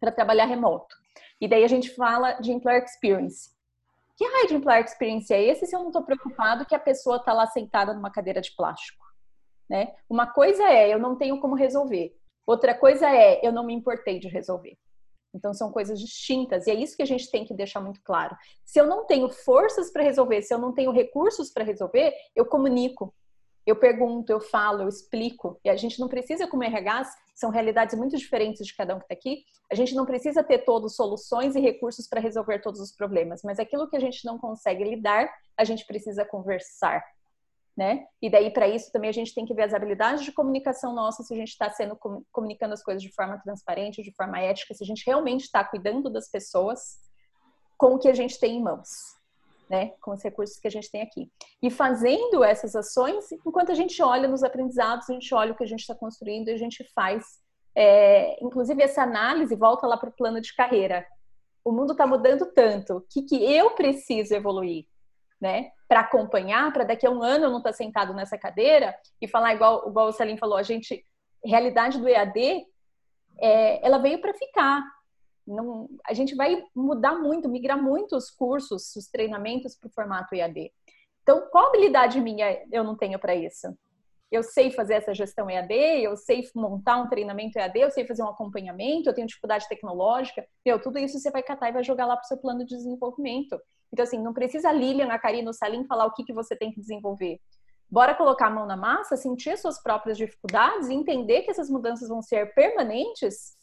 [0.00, 0.94] para trabalhar remoto.
[1.40, 3.50] E daí a gente fala de employer experience.
[4.16, 7.16] Que raio de employer experience é esse se eu não estou preocupado que a pessoa
[7.16, 9.04] está lá sentada numa cadeira de plástico?
[9.68, 9.94] Né?
[10.08, 12.16] Uma coisa é eu não tenho como resolver.
[12.46, 14.78] Outra coisa é eu não me importei de resolver.
[15.34, 18.34] Então são coisas distintas e é isso que a gente tem que deixar muito claro.
[18.64, 22.46] Se eu não tenho forças para resolver, se eu não tenho recursos para resolver, eu
[22.46, 23.14] comunico,
[23.66, 25.60] eu pergunto, eu falo, eu explico.
[25.62, 29.04] E a gente não precisa, como RHs, são realidades muito diferentes de cada um que
[29.04, 32.90] está aqui, a gente não precisa ter todos soluções e recursos para resolver todos os
[32.90, 37.04] problemas, mas aquilo que a gente não consegue lidar, a gente precisa conversar.
[37.76, 38.06] né?
[38.22, 41.22] E daí, para isso, também a gente tem que ver as habilidades de comunicação nossa,
[41.22, 41.94] se a gente está sendo
[42.32, 46.08] comunicando as coisas de forma transparente, de forma ética, se a gente realmente está cuidando
[46.08, 46.98] das pessoas
[47.76, 49.15] com o que a gente tem em mãos,
[49.68, 49.92] né?
[50.00, 51.30] Com os recursos que a gente tem aqui.
[51.62, 55.64] E fazendo essas ações, enquanto a gente olha nos aprendizados, a gente olha o que
[55.64, 57.24] a gente está construindo e a gente faz.
[57.74, 61.06] É, inclusive, essa análise volta lá para o plano de carreira.
[61.64, 62.98] O mundo está mudando tanto.
[62.98, 64.86] O que, que eu preciso evoluir?
[65.40, 65.70] né?
[65.88, 69.28] Para acompanhar, para daqui a um ano eu não estar tá sentado nessa cadeira e
[69.28, 71.04] falar igual, igual o Salim falou, a gente,
[71.44, 72.64] realidade do EAD,
[73.38, 74.82] é, ela veio para ficar.
[75.46, 80.34] Não, a gente vai mudar muito, migrar muito os cursos, os treinamentos para o formato
[80.34, 80.72] EAD.
[81.22, 83.68] Então, qual habilidade minha eu não tenho para isso?
[84.30, 85.72] Eu sei fazer essa gestão EAD,
[86.02, 90.44] eu sei montar um treinamento EAD, eu sei fazer um acompanhamento, eu tenho dificuldade tecnológica.
[90.64, 92.74] Meu, tudo isso você vai catar e vai jogar lá para o seu plano de
[92.76, 93.56] desenvolvimento.
[93.92, 96.56] Então, assim, não precisa a Lilian, a Karina, o Salim falar o que, que você
[96.56, 97.38] tem que desenvolver.
[97.88, 102.20] Bora colocar a mão na massa, sentir suas próprias dificuldades entender que essas mudanças vão
[102.20, 103.56] ser permanentes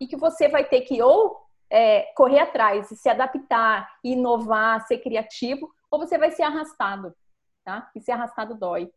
[0.00, 1.36] e que você vai ter que ou
[1.70, 7.14] é, correr atrás e se adaptar, inovar, ser criativo, ou você vai ser arrastado,
[7.64, 7.90] tá?
[7.94, 8.90] E ser arrastado dói.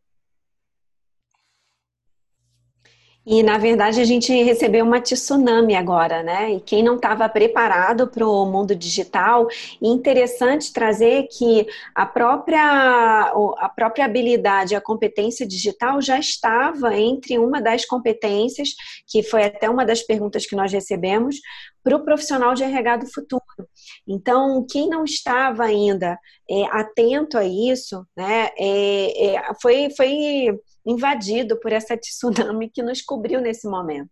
[3.26, 6.54] E na verdade a gente recebeu uma tsunami agora, né?
[6.54, 9.46] E quem não estava preparado para o mundo digital,
[9.80, 17.60] interessante trazer que a própria, a própria habilidade, a competência digital já estava entre uma
[17.60, 18.70] das competências,
[19.06, 21.36] que foi até uma das perguntas que nós recebemos,
[21.82, 23.42] para o profissional de RH do futuro.
[24.06, 26.18] Então, quem não estava ainda
[26.48, 30.58] é, atento a isso, né, é, é, foi, foi
[30.90, 34.10] invadido por essa tsunami que nos cobriu nesse momento.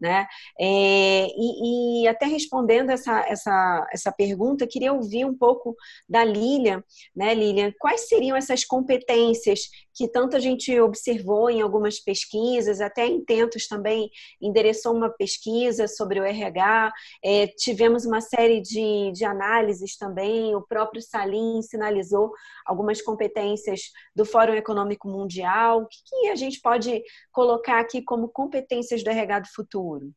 [0.00, 0.26] Né?
[0.58, 5.76] É, e, e, até respondendo essa, essa, essa pergunta, queria ouvir um pouco
[6.08, 6.82] da Lilian,
[7.14, 7.72] né, Lilian?
[7.78, 13.66] Quais seriam essas competências que tanto a gente observou em algumas pesquisas, até em Tentos
[13.66, 16.92] também endereçou uma pesquisa sobre o RH,
[17.22, 22.32] é, tivemos uma série de, de análises também, o próprio Salim sinalizou
[22.64, 23.80] algumas competências
[24.14, 25.82] do Fórum Econômico Mundial.
[25.82, 27.02] O que, que a gente pode
[27.32, 30.14] colocar aqui como competências do RH do futuro?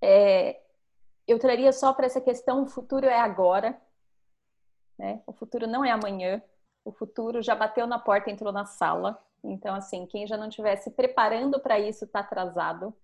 [0.00, 0.60] É,
[1.26, 3.80] eu traria só para essa questão: o futuro é agora,
[4.98, 5.22] né?
[5.26, 6.42] o futuro não é amanhã,
[6.84, 9.20] o futuro já bateu na porta, entrou na sala.
[9.42, 12.94] Então, assim, quem já não estivesse preparando para isso está atrasado.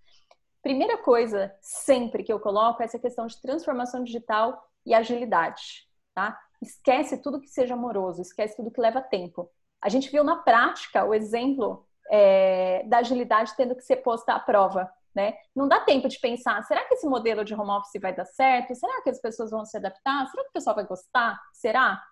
[0.63, 6.41] Primeira coisa, sempre que eu coloco, é essa questão de transformação digital e agilidade, tá?
[6.61, 9.51] Esquece tudo que seja amoroso, esquece tudo que leva tempo.
[9.81, 14.39] A gente viu na prática o exemplo é, da agilidade tendo que ser posta à
[14.39, 14.89] prova.
[15.15, 15.35] Né?
[15.55, 18.75] Não dá tempo de pensar, será que esse modelo de home office vai dar certo?
[18.75, 20.27] Será que as pessoas vão se adaptar?
[20.31, 21.39] Será que o pessoal vai gostar?
[21.53, 22.03] Será?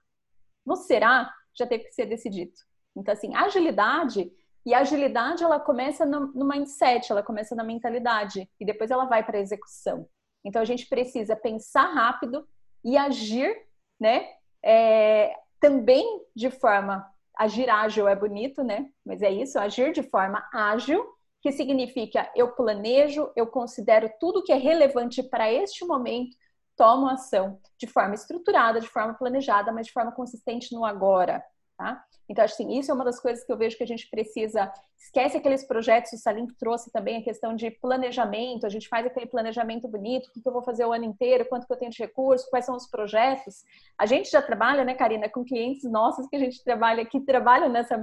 [0.66, 2.52] No será, já teve que ser decidido.
[2.94, 4.30] Então, assim, agilidade,
[4.66, 9.24] e agilidade ela começa no, no mindset, ela começa na mentalidade, e depois ela vai
[9.24, 10.06] para a execução.
[10.44, 12.46] Então, a gente precisa pensar rápido
[12.84, 13.56] e agir,
[13.98, 14.28] né?
[14.62, 18.90] É, também de forma agir ágil é bonito, né?
[19.04, 21.06] Mas é isso, agir de forma ágil,
[21.40, 26.36] que significa eu planejo, eu considero tudo que é relevante para este momento,
[26.76, 31.42] tomo ação de forma estruturada, de forma planejada, mas de forma consistente no agora,
[31.80, 32.04] tá?
[32.28, 34.70] Então, assim, isso é uma das coisas que eu vejo que a gente precisa.
[34.98, 39.26] Esquece aqueles projetos, o Salim trouxe também a questão de planejamento, a gente faz aquele
[39.26, 41.98] planejamento bonito, o que eu vou fazer o ano inteiro, quanto que eu tenho de
[41.98, 43.64] recurso, quais são os projetos.
[43.98, 47.70] A gente já trabalha, né, Karina, com clientes nossos que a gente trabalha, que trabalham
[47.70, 47.96] nessa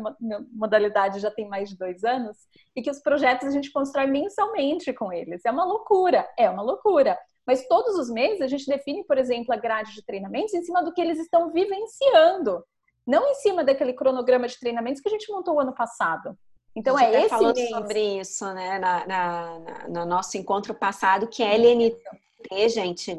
[0.52, 2.36] modalidade já tem mais de dois anos,
[2.76, 5.46] e que os projetos a gente constrói mensalmente com eles.
[5.46, 7.18] É uma loucura, é uma loucura.
[7.46, 10.84] Mas todos os meses a gente define, por exemplo, a grade de treinamentos em cima
[10.84, 12.62] do que eles estão vivenciando
[13.08, 16.38] não em cima daquele cronograma de treinamentos que a gente montou o ano passado.
[16.76, 17.70] Então é esse falou mês.
[17.70, 23.18] sobre isso, né, na, na, na, no nosso encontro passado, que a LNT, gente,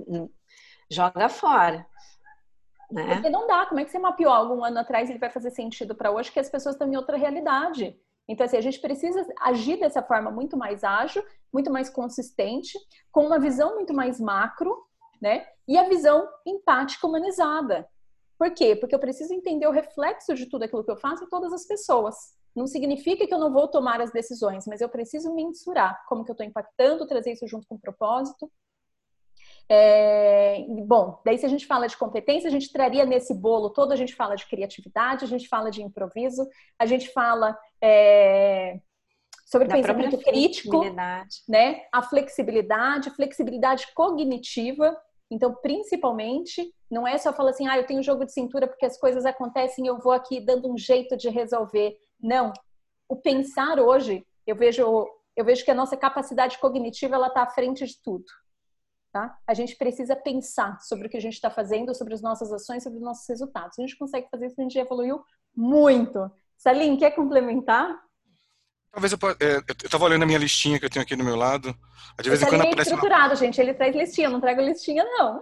[0.88, 1.84] joga fora.
[2.90, 3.14] Né?
[3.14, 3.66] Porque não dá.
[3.66, 6.38] Como é que você mapeou algum ano atrás ele vai fazer sentido para hoje que
[6.38, 7.98] as pessoas estão em outra realidade?
[8.28, 12.78] Então, assim, a gente precisa agir dessa forma muito mais ágil, muito mais consistente,
[13.10, 14.86] com uma visão muito mais macro,
[15.20, 15.46] né?
[15.66, 17.88] E a visão empática humanizada.
[18.38, 18.76] Por quê?
[18.76, 21.66] Porque eu preciso entender o reflexo de tudo aquilo que eu faço em todas as
[21.66, 22.14] pessoas.
[22.54, 26.30] Não significa que eu não vou tomar as decisões, mas eu preciso mensurar como que
[26.30, 28.50] eu estou impactando, trazer isso junto com o propósito.
[29.68, 33.92] É, bom, daí se a gente fala de competência, a gente traria nesse bolo todo,
[33.92, 38.80] a gente fala de criatividade, a gente fala de improviso, a gente fala é,
[39.44, 40.84] sobre da pensamento crítico,
[41.48, 41.82] né?
[41.92, 44.96] A flexibilidade, flexibilidade cognitiva,
[45.30, 48.98] então, principalmente, não é só falar assim, ah, eu tenho jogo de cintura porque as
[48.98, 51.96] coisas acontecem eu vou aqui dando um jeito de resolver.
[52.20, 52.52] Não.
[53.08, 55.06] O pensar hoje, eu vejo,
[55.36, 58.24] eu vejo que a nossa capacidade cognitiva ela está à frente de tudo.
[59.12, 59.38] Tá?
[59.46, 62.82] A gente precisa pensar sobre o que a gente está fazendo, sobre as nossas ações,
[62.82, 63.78] sobre os nossos resultados.
[63.78, 65.22] A gente consegue fazer isso, a gente evoluiu
[65.54, 66.30] muito.
[66.56, 67.98] Salim, quer complementar?
[68.92, 71.36] Talvez eu, é, eu estava olhando a minha listinha que eu tenho aqui do meu
[71.36, 71.74] lado.
[72.20, 73.36] De vez em quando é aparece estruturado, uma...
[73.36, 73.60] gente.
[73.60, 75.40] Ele traz listinha, não trago listinha, não.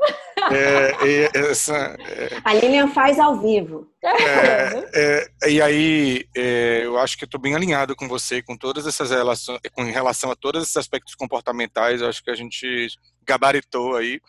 [0.53, 2.39] É, essa, é...
[2.45, 3.89] A Lilian faz ao vivo.
[4.05, 8.87] É, é e aí, é, eu acho que estou bem alinhado com você, com todas
[8.87, 12.03] essas relações, com relação a todos esses aspectos comportamentais.
[12.03, 12.89] Eu acho que a gente
[13.27, 14.21] gabaritou aí.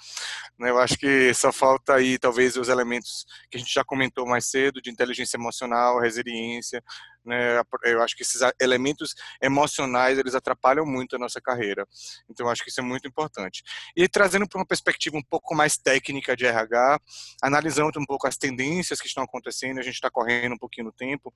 [0.57, 0.69] Né?
[0.69, 4.45] Eu acho que só falta aí, talvez, os elementos que a gente já comentou mais
[4.47, 6.83] cedo, de inteligência emocional, resiliência.
[7.23, 7.61] Né?
[7.83, 11.85] Eu acho que esses elementos emocionais, eles atrapalham muito a nossa carreira.
[12.29, 13.61] Então, acho que isso é muito importante.
[13.95, 16.99] E trazendo para uma perspectiva um pouco mais técnica de RH,
[17.43, 20.93] analisando um pouco as tendências que estão acontecendo, a gente está correndo um pouquinho no
[20.93, 21.33] tempo,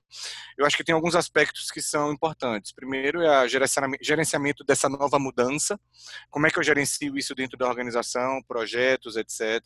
[0.56, 2.72] eu acho que tem alguns aspectos que são importantes.
[2.72, 3.48] Primeiro é o
[4.00, 5.78] gerenciamento dessa nova mudança,
[6.30, 9.60] como é que eu gerencio isso dentro dentro da organização, projetos, etc.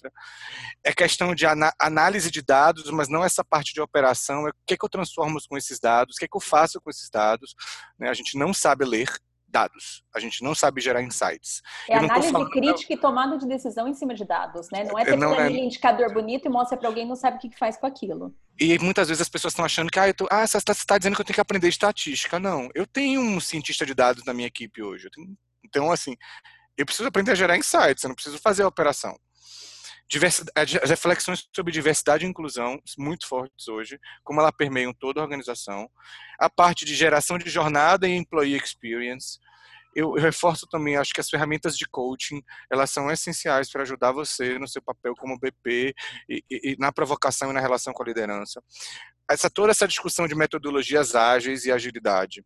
[0.84, 1.44] É questão de
[1.78, 4.46] análise de dados, mas não essa parte de operação.
[4.46, 6.40] É o que, é que eu transformo com esses dados, o que, é que eu
[6.40, 7.54] faço com esses dados.
[7.98, 8.08] Né?
[8.08, 9.08] A gente não sabe ler
[9.48, 10.02] dados.
[10.14, 11.62] A gente não sabe gerar insights.
[11.88, 12.98] É análise falando, crítica não...
[12.98, 14.84] e tomada de decisão em cima de dados, né?
[14.84, 15.48] Não é ter não é...
[15.50, 18.34] indicador bonito e mostra para alguém não sabe o que faz com aquilo.
[18.58, 20.26] E muitas vezes as pessoas estão achando que ah, tô...
[20.30, 22.38] ah você está dizendo que eu tenho que aprender estatística.
[22.38, 25.08] Não, eu tenho um cientista de dados na minha equipe hoje.
[25.10, 25.36] Tenho...
[25.64, 26.16] Então, assim,
[26.76, 29.18] eu preciso aprender a gerar insights, eu não preciso fazer a operação.
[30.08, 35.24] Diversidade, as reflexões sobre diversidade e inclusão muito fortes hoje, como ela permeiam toda a
[35.24, 35.90] organização.
[36.38, 39.38] A parte de geração de jornada e employee experience.
[39.94, 44.12] Eu, eu reforço também, acho que as ferramentas de coaching, elas são essenciais para ajudar
[44.12, 45.94] você no seu papel como BP
[46.28, 48.62] e, e, e na provocação e na relação com a liderança.
[49.28, 52.44] Essa toda essa discussão de metodologias ágeis e agilidade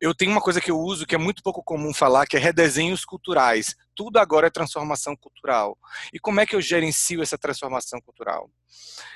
[0.00, 2.40] eu tenho uma coisa que eu uso que é muito pouco comum falar, que é
[2.40, 3.74] redesenhos culturais.
[3.94, 5.76] Tudo agora é transformação cultural.
[6.12, 8.50] E como é que eu gerencio essa transformação cultural?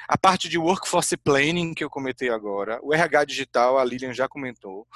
[0.09, 4.29] A parte de workforce planning que eu comentei agora, o RH digital, a Lilian já
[4.29, 4.87] comentou,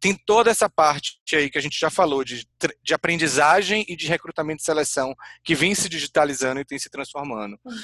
[0.00, 2.48] tem toda essa parte aí que a gente já falou de,
[2.82, 7.58] de aprendizagem e de recrutamento e seleção que vem se digitalizando e tem se transformando.
[7.64, 7.74] Uhum.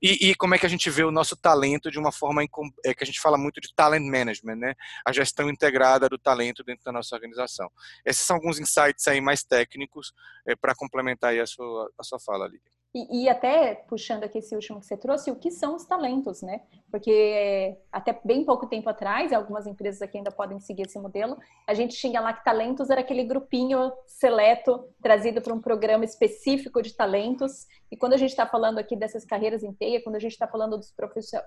[0.00, 2.42] E, e, como é que a gente vê o nosso talento de uma forma
[2.84, 4.74] é, que a gente fala muito de talent management, né?
[5.06, 7.70] A gestão integrada do talento dentro da nossa organização.
[8.04, 10.12] Esses são alguns insights aí mais técnicos
[10.46, 12.83] é, para complementar aí a sua, a sua fala, Lilian.
[12.94, 16.42] E, e, até puxando aqui esse último que você trouxe, o que são os talentos,
[16.42, 16.60] né?
[16.92, 21.36] Porque até bem pouco tempo atrás, algumas empresas aqui ainda podem seguir esse modelo,
[21.66, 26.80] a gente tinha lá que talentos era aquele grupinho seleto trazido para um programa específico
[26.80, 27.66] de talentos.
[27.90, 29.74] E quando a gente está falando aqui dessas carreiras em
[30.04, 30.94] quando a gente está falando dos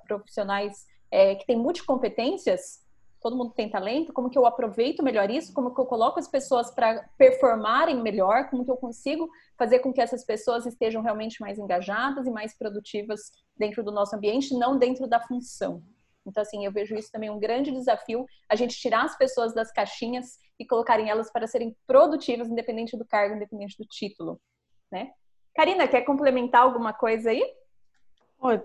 [0.06, 2.86] profissionais é, que têm multicompetências,
[3.22, 6.28] todo mundo tem talento, como que eu aproveito melhor isso, como que eu coloco as
[6.28, 11.42] pessoas para performarem melhor, como que eu consigo fazer com que essas pessoas estejam realmente
[11.42, 15.82] mais engajadas e mais produtivas dentro do nosso ambiente, não dentro da função.
[16.26, 19.72] Então, assim, eu vejo isso também um grande desafio, a gente tirar as pessoas das
[19.72, 24.40] caixinhas e colocarem elas para serem produtivas, independente do cargo, independente do título,
[24.92, 25.12] né?
[25.56, 27.44] Karina, quer complementar alguma coisa aí?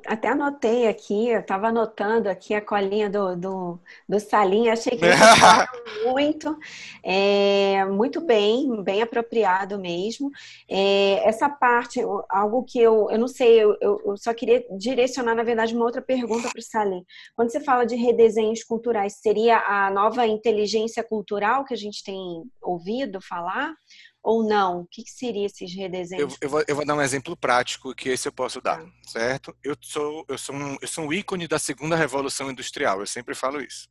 [0.07, 5.05] Até anotei aqui, eu estava anotando aqui a colinha do, do, do Salim, achei que
[6.05, 6.59] muito,
[7.03, 10.31] é, muito bem, bem apropriado mesmo.
[10.69, 15.43] É, essa parte, algo que eu, eu não sei, eu, eu só queria direcionar, na
[15.43, 17.05] verdade, uma outra pergunta para o Salim.
[17.35, 22.45] Quando você fala de redesenhos culturais, seria a nova inteligência cultural que a gente tem
[22.61, 23.75] ouvido falar?
[24.23, 24.81] Ou não?
[24.81, 26.35] O que, que seria esses redesenhos?
[26.35, 28.91] Eu, eu, vou, eu, vou, dar um exemplo prático que esse eu posso dar, tá.
[29.07, 29.57] certo?
[29.63, 33.35] Eu sou, eu, sou um, eu sou um ícone da segunda revolução industrial, eu sempre
[33.35, 33.89] falo isso.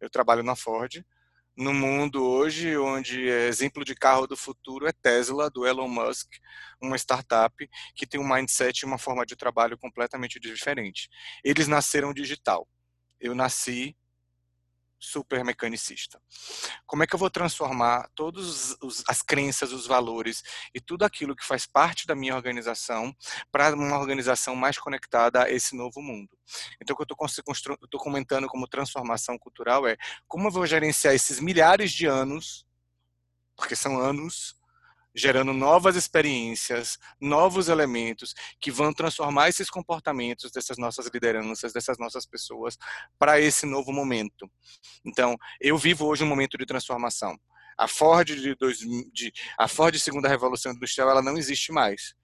[0.00, 1.02] Eu trabalho na Ford,
[1.56, 6.28] no mundo hoje onde é exemplo de carro do futuro é Tesla, do Elon Musk,
[6.80, 7.54] uma startup
[7.94, 11.08] que tem um mindset e uma forma de trabalho completamente diferente.
[11.44, 12.66] Eles nasceram digital.
[13.20, 13.94] Eu nasci
[15.00, 16.20] super mecanicista.
[16.86, 18.76] Como é que eu vou transformar todas
[19.08, 20.42] as crenças, os valores
[20.74, 23.16] e tudo aquilo que faz parte da minha organização
[23.50, 26.36] para uma organização mais conectada a esse novo mundo?
[26.80, 29.96] Então, o que eu estou comentando como transformação cultural é
[30.28, 32.66] como eu vou gerenciar esses milhares de anos,
[33.56, 34.59] porque são anos,
[35.14, 42.26] gerando novas experiências, novos elementos que vão transformar esses comportamentos dessas nossas lideranças, dessas nossas
[42.26, 42.76] pessoas
[43.18, 44.50] para esse novo momento.
[45.04, 47.36] Então, eu vivo hoje um momento de transformação.
[47.76, 52.14] A Ford de, dois, de a Ford segunda revolução industrial ela não existe mais.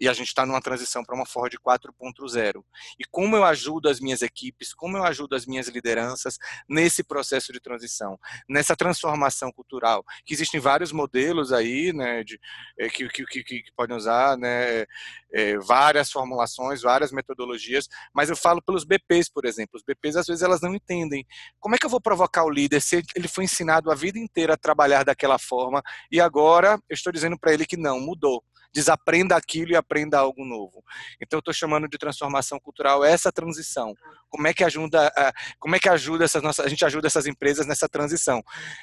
[0.00, 2.62] E a gente está numa transição para uma Ford 4.0.
[2.98, 6.38] E como eu ajudo as minhas equipes, como eu ajudo as minhas lideranças
[6.68, 8.18] nesse processo de transição,
[8.48, 12.38] nessa transformação cultural, que existem vários modelos aí, né, de,
[12.78, 14.84] é, que, que, que, que podem usar, né,
[15.32, 19.76] é, várias formulações, várias metodologias, mas eu falo pelos BPs, por exemplo.
[19.76, 21.26] Os BPs, às vezes, elas não entendem.
[21.58, 24.54] Como é que eu vou provocar o líder se ele foi ensinado a vida inteira
[24.54, 28.42] a trabalhar daquela forma e agora eu estou dizendo para ele que não, mudou
[28.72, 30.82] desaprenda aquilo e aprenda algo novo.
[31.20, 33.94] Então, eu estou chamando de transformação cultural essa transição.
[34.28, 35.12] Como é que ajuda,
[35.58, 38.42] como é que ajuda essas nossas, a gente ajuda essas empresas nessa transição?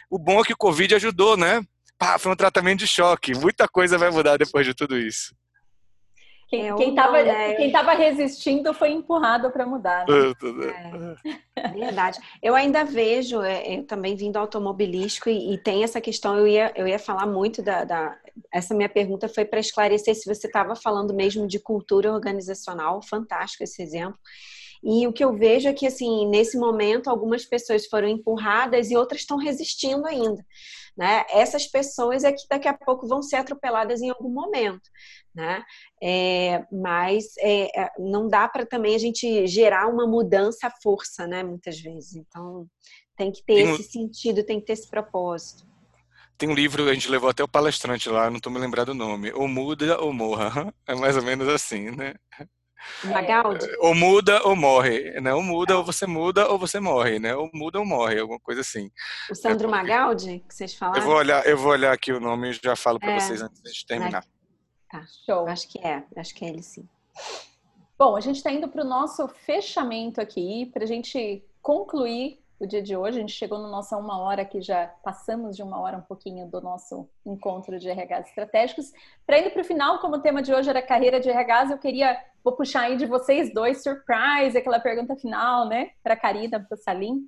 [0.10, 1.62] O bom é que o Covid ajudou, né?
[1.98, 3.34] Pá, foi um tratamento de choque.
[3.34, 5.36] Muita coisa vai mudar depois de tudo isso.
[6.48, 7.56] Quem, é, quem, tava, né?
[7.56, 10.06] quem tava resistindo foi empurrado para mudar.
[10.08, 10.34] Né?
[11.56, 12.20] É, verdade.
[12.42, 16.72] Eu ainda vejo, é, eu também vindo automobilístico e, e, tem essa questão, eu ia,
[16.76, 18.18] eu ia falar muito da, da
[18.52, 23.64] essa minha pergunta foi para esclarecer se você estava falando mesmo de cultura organizacional, fantástico
[23.64, 24.18] esse exemplo.
[24.84, 28.98] E o que eu vejo é que, assim, nesse momento, algumas pessoas foram empurradas e
[28.98, 30.46] outras estão resistindo ainda.
[30.96, 31.26] Né?
[31.30, 34.90] Essas pessoas é que daqui a pouco vão ser atropeladas em algum momento.
[35.34, 35.64] Né?
[36.02, 41.26] É, mas é, é não dá para também a gente gerar uma mudança à força,
[41.26, 41.44] né?
[41.44, 42.16] Muitas vezes.
[42.16, 42.68] Então,
[43.16, 45.66] tem que ter esse sentido, tem que ter esse propósito.
[46.38, 48.96] Tem um livro, a gente levou até o palestrante lá, não estou me lembrando o
[48.96, 49.32] nome.
[49.32, 50.74] Ou muda ou morra.
[50.86, 52.16] É mais ou menos assim, né?
[53.04, 53.66] Magaldi?
[53.66, 55.34] É, ou muda ou morre, né?
[55.34, 57.36] Ou muda ou você muda ou você morre, né?
[57.36, 58.90] Ou muda ou morre, alguma coisa assim.
[59.32, 61.02] O Sandro é Magaldi, que vocês falaram?
[61.02, 63.20] Eu vou olhar, eu vou olhar aqui o nome e já falo para é.
[63.20, 64.24] vocês antes de terminar.
[64.90, 65.48] Tá, show.
[65.48, 66.88] Acho que é, acho que é ele sim.
[67.98, 72.68] Bom, a gente está indo para o nosso fechamento aqui, para a gente concluir o
[72.68, 73.18] dia de hoje.
[73.18, 76.48] A gente chegou na nossa uma hora que já passamos de uma hora um pouquinho
[76.48, 78.92] do nosso encontro de RHs estratégicos.
[79.26, 81.78] Para indo para o final, como o tema de hoje era carreira de RHs, eu
[81.78, 85.92] queria, vou puxar aí de vocês dois, surprise, aquela pergunta final, né?
[86.02, 87.28] Para Karina, para o Salim.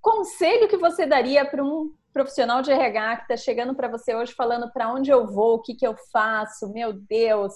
[0.00, 4.32] Conselho que você daria para um profissional de RH que está chegando para você hoje
[4.32, 7.52] falando para onde eu vou, o que, que eu faço, meu Deus,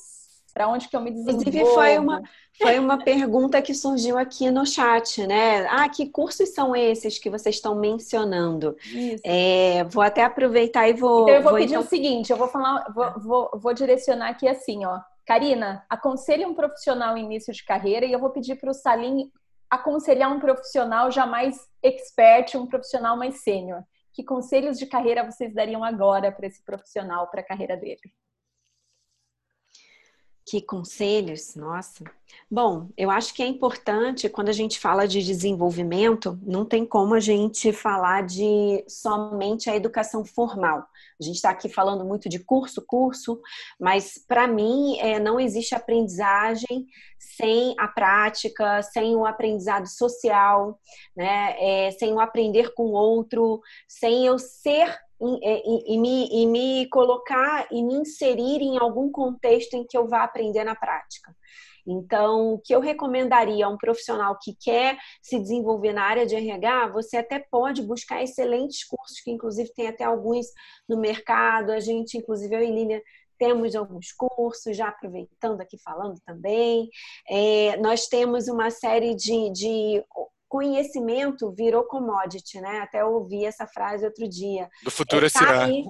[0.57, 1.43] para onde que eu me desenvolvo?
[1.43, 2.23] Inclusive, foi uma,
[2.59, 5.67] foi uma pergunta que surgiu aqui no chat, né?
[5.67, 8.75] Ah, que cursos são esses que vocês estão mencionando?
[9.23, 11.25] É, vou até aproveitar e vou.
[11.25, 11.83] Então, eu vou, vou pedir então...
[11.83, 14.99] o seguinte: eu vou falar, vou, vou, vou direcionar aqui assim, ó.
[15.27, 19.31] Karina, aconselhe um profissional início de carreira e eu vou pedir para o Salim
[19.69, 23.83] aconselhar um profissional já mais expert, um profissional mais sênior.
[24.11, 28.01] Que conselhos de carreira vocês dariam agora para esse profissional, para a carreira dele?
[30.49, 32.05] Que conselhos, nossa.
[32.49, 37.15] Bom, eu acho que é importante quando a gente fala de desenvolvimento, não tem como
[37.15, 40.87] a gente falar de somente a educação formal.
[41.21, 43.41] A gente está aqui falando muito de curso, curso,
[43.81, 46.87] mas para mim é, não existe aprendizagem
[47.19, 50.79] sem a prática, sem o aprendizado social,
[51.17, 51.57] né?
[51.59, 54.97] É, sem o aprender com o outro, sem eu ser
[55.43, 59.97] é, e, e, me, e me colocar e me inserir em algum contexto em que
[59.97, 61.35] eu vá aprender na prática.
[61.87, 66.35] Então, o que eu recomendaria a um profissional que quer se desenvolver na área de
[66.35, 70.47] RH, você até pode buscar excelentes cursos, que inclusive tem até alguns
[70.89, 71.71] no mercado.
[71.71, 73.01] A gente, inclusive, eu e Lília,
[73.39, 76.89] temos alguns cursos, já aproveitando aqui falando também.
[77.29, 80.05] É, nós temos uma série de, de
[80.49, 82.81] conhecimento virou commodity, né?
[82.81, 84.69] Até ouvi essa frase outro dia.
[84.83, 85.85] Do futuro é, tá aí,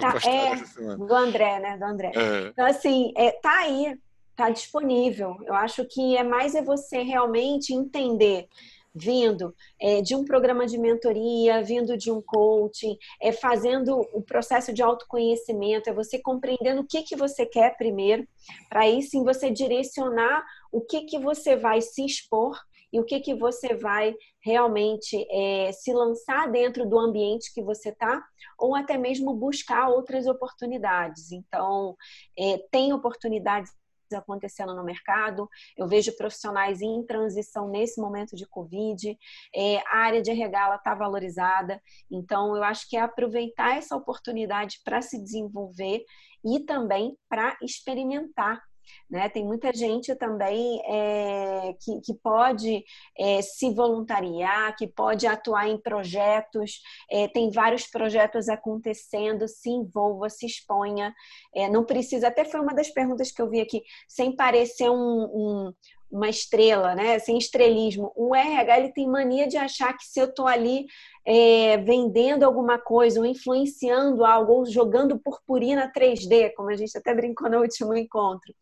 [0.00, 1.76] tá, é, do André, né?
[1.76, 2.12] Do André.
[2.14, 2.48] É.
[2.48, 3.98] Então, assim, é, tá aí,
[4.34, 5.36] tá disponível.
[5.44, 8.48] Eu acho que é mais é você realmente entender
[8.96, 14.72] vindo é, de um programa de mentoria, vindo de um coaching, é fazendo o processo
[14.72, 18.26] de autoconhecimento, é você compreendendo o que, que você quer primeiro,
[18.70, 20.42] para aí sim você direcionar
[20.72, 22.58] o que, que você vai se expor
[22.92, 27.90] e o que, que você vai realmente é, se lançar dentro do ambiente que você
[27.90, 28.22] está,
[28.58, 31.32] ou até mesmo buscar outras oportunidades.
[31.32, 31.96] Então,
[32.38, 33.72] é, tem oportunidades
[34.14, 35.48] acontecendo no mercado.
[35.76, 39.18] Eu vejo profissionais em transição nesse momento de Covid.
[39.54, 41.82] É, a área de RH está valorizada.
[42.10, 46.04] Então, eu acho que é aproveitar essa oportunidade para se desenvolver
[46.44, 48.62] e também para experimentar
[49.10, 49.28] né?
[49.28, 52.84] Tem muita gente também é, que, que pode
[53.18, 56.80] é, se voluntariar, que pode atuar em projetos,
[57.10, 61.14] é, tem vários projetos acontecendo, se envolva, se exponha.
[61.54, 64.94] É, não precisa, até foi uma das perguntas que eu vi aqui, sem parecer um,
[64.96, 65.72] um
[66.10, 67.18] uma estrela, né?
[67.18, 68.12] Sem estrelismo.
[68.14, 70.86] O RH ele tem mania de achar que se eu estou ali
[71.26, 77.14] é, vendendo alguma coisa, ou influenciando algo, ou jogando purpurina 3D, como a gente até
[77.14, 78.54] brincou no último encontro,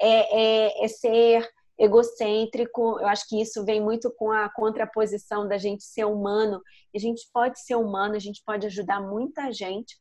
[0.00, 1.48] é, é, é ser
[1.78, 3.00] egocêntrico.
[3.00, 6.60] Eu acho que isso vem muito com a contraposição da gente ser humano.
[6.94, 9.96] A gente pode ser humano, a gente pode ajudar muita gente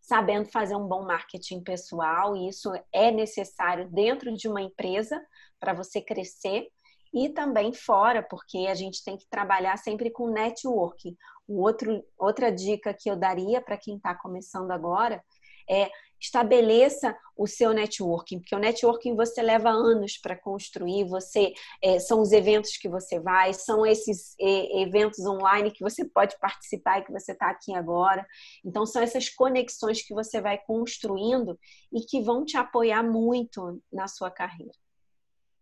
[0.00, 5.20] sabendo fazer um bom marketing pessoal, e isso é necessário dentro de uma empresa
[5.58, 6.68] para você crescer
[7.12, 11.16] e também fora, porque a gente tem que trabalhar sempre com networking.
[11.48, 15.22] Outro, outra dica que eu daria para quem está começando agora
[15.68, 15.90] é
[16.20, 22.20] estabeleça o seu networking, porque o networking você leva anos para construir, você é, são
[22.20, 27.04] os eventos que você vai, são esses é, eventos online que você pode participar e
[27.04, 28.26] que você está aqui agora.
[28.64, 31.56] Então são essas conexões que você vai construindo
[31.92, 34.72] e que vão te apoiar muito na sua carreira.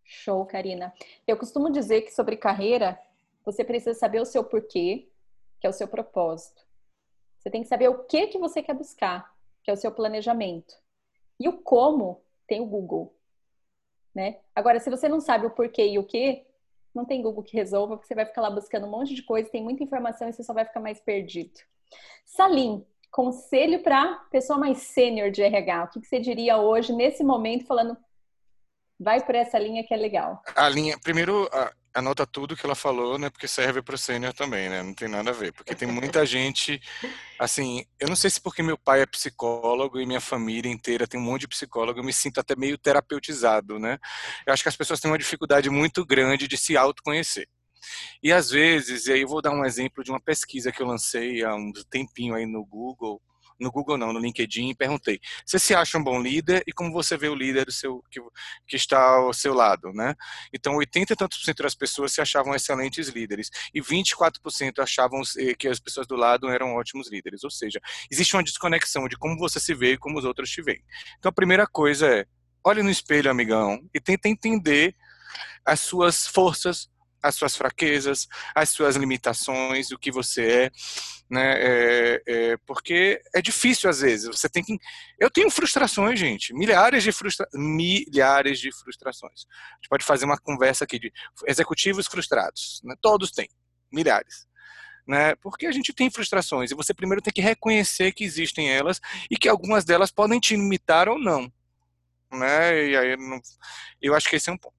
[0.07, 0.94] Show, Karina.
[1.26, 2.98] Eu costumo dizer que sobre carreira,
[3.44, 5.09] você precisa saber o seu porquê,
[5.61, 6.64] que é o seu propósito.
[7.38, 10.74] Você tem que saber o que que você quer buscar, que é o seu planejamento.
[11.38, 13.14] E o como tem o Google,
[14.14, 14.38] né?
[14.54, 16.46] Agora, se você não sabe o porquê e o que,
[16.94, 19.50] não tem Google que resolva, porque você vai ficar lá buscando um monte de coisa,
[19.50, 21.61] tem muita informação e você só vai ficar mais perdido.
[22.24, 27.22] Salim, conselho para pessoa mais sênior de RH, o que, que você diria hoje, nesse
[27.22, 27.96] momento, falando,
[28.99, 30.42] vai por essa linha que é legal.
[30.55, 31.49] A linha, primeiro,
[31.97, 33.30] anota tudo que ela falou, né?
[33.30, 34.82] Porque serve para o sênior também, né?
[34.82, 36.80] Não tem nada a ver, porque tem muita gente,
[37.38, 41.18] assim, eu não sei se porque meu pai é psicólogo e minha família inteira tem
[41.18, 43.99] um monte de psicólogo, eu me sinto até meio terapeutizado, né?
[44.47, 47.49] Eu acho que as pessoas têm uma dificuldade muito grande de se autoconhecer.
[48.22, 50.86] E às vezes, e aí eu vou dar um exemplo de uma pesquisa que eu
[50.86, 53.20] lancei há um tempinho aí no Google,
[53.59, 56.92] no Google não, no LinkedIn, e perguntei: você se acha um bom líder e como
[56.92, 58.20] você vê o líder do seu que,
[58.66, 60.14] que está ao seu lado, né?
[60.52, 65.22] Então, 80 e tantos por cento das pessoas se achavam excelentes líderes e 24% achavam
[65.38, 67.44] eh, que as pessoas do lado eram ótimos líderes.
[67.44, 67.80] Ou seja,
[68.11, 70.82] existe uma desconexão de como você se vê e como os outros te veem.
[71.18, 72.26] Então, a primeira coisa é
[72.66, 74.92] olhe no espelho, amigão, e tenta entender
[75.64, 76.90] as suas forças,
[77.23, 80.71] as suas fraquezas, as suas limitações, o que você é,
[81.29, 81.55] né?
[81.59, 84.27] É, é, porque é difícil às vezes.
[84.27, 84.79] Você tem que.
[85.19, 87.47] Eu tenho frustrações, gente, milhares de frustra...
[87.55, 89.47] milhares de frustrações.
[89.73, 91.12] A gente pode fazer uma conversa aqui de
[91.47, 92.95] executivos frustrados, né?
[93.01, 93.49] Todos têm,
[93.93, 94.47] milhares.
[95.07, 95.37] Né?
[95.37, 99.01] Porque a gente tem frustrações e você primeiro tem que reconhecer que existem elas
[99.31, 101.49] e que algumas delas podem te limitar ou não,
[102.33, 102.89] né?
[102.89, 103.17] E aí
[104.03, 104.75] eu acho que esse é um ponto.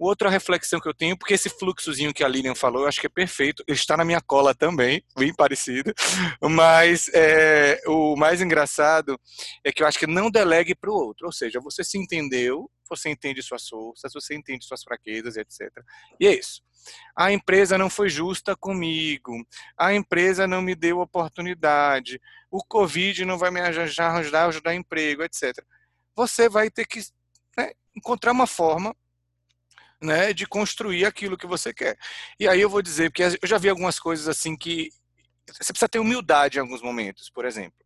[0.00, 3.06] Outra reflexão que eu tenho, porque esse fluxozinho que a Lilian falou, eu acho que
[3.06, 3.62] é perfeito.
[3.68, 5.92] Está na minha cola também, bem parecido.
[6.40, 9.20] Mas é, o mais engraçado
[9.62, 11.26] é que eu acho que não delegue para o outro.
[11.26, 15.70] Ou seja, você se entendeu, você entende suas forças, você entende suas fraquezas, etc.
[16.18, 16.62] E é isso.
[17.14, 19.34] A empresa não foi justa comigo.
[19.78, 22.18] A empresa não me deu oportunidade.
[22.50, 25.62] O Covid não vai me ajudar, ajudar, ajudar emprego, etc.
[26.16, 27.00] Você vai ter que
[27.54, 28.96] né, encontrar uma forma
[30.02, 31.96] né, de construir aquilo que você quer.
[32.38, 34.90] E aí eu vou dizer, porque eu já vi algumas coisas assim que
[35.46, 37.78] você precisa ter humildade em alguns momentos, por exemplo.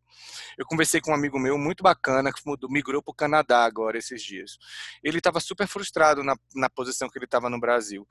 [0.56, 3.98] Eu conversei com um amigo meu muito bacana que mudou, migrou para o Canadá agora
[3.98, 4.56] esses dias.
[5.02, 8.06] Ele estava super frustrado na, na posição que ele estava no Brasil.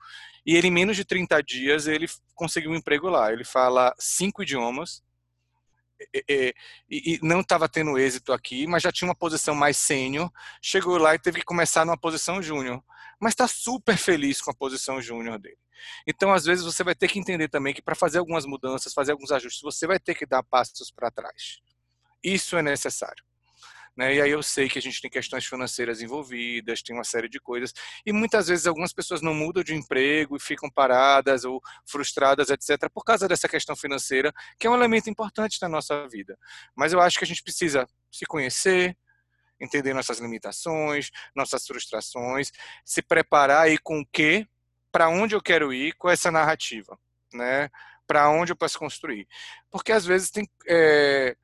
[0.46, 3.32] E ele, em menos de 30 dias, ele conseguiu um emprego lá.
[3.32, 5.02] Ele fala cinco idiomas,
[6.14, 6.54] e,
[6.90, 10.32] e, não estava tendo êxito aqui, mas já tinha uma posição mais sênior,
[10.62, 12.84] chegou lá e teve que começar numa posição júnior,
[13.20, 15.58] mas está super feliz com a posição júnior dele.
[16.08, 19.12] Então, às vezes, você vai ter que entender também que para fazer algumas mudanças, fazer
[19.12, 21.60] alguns ajustes, você vai ter que dar passos para trás.
[22.24, 23.24] Isso é necessário.
[23.96, 24.16] Né?
[24.16, 27.40] E aí eu sei que a gente tem questões financeiras envolvidas, tem uma série de
[27.40, 27.72] coisas,
[28.06, 32.90] e muitas vezes algumas pessoas não mudam de emprego e ficam paradas ou frustradas, etc.,
[32.92, 36.38] por causa dessa questão financeira, que é um elemento importante na nossa vida.
[36.76, 38.98] Mas eu acho que a gente precisa se conhecer,
[39.62, 42.52] entender nossas limitações, nossas frustrações,
[42.84, 44.48] se preparar e com o quê,
[44.92, 46.98] para onde eu quero ir com essa narrativa,
[47.34, 47.70] né?
[48.06, 49.28] Para onde eu posso construir.
[49.72, 50.48] Porque às vezes tem.
[50.68, 51.36] É,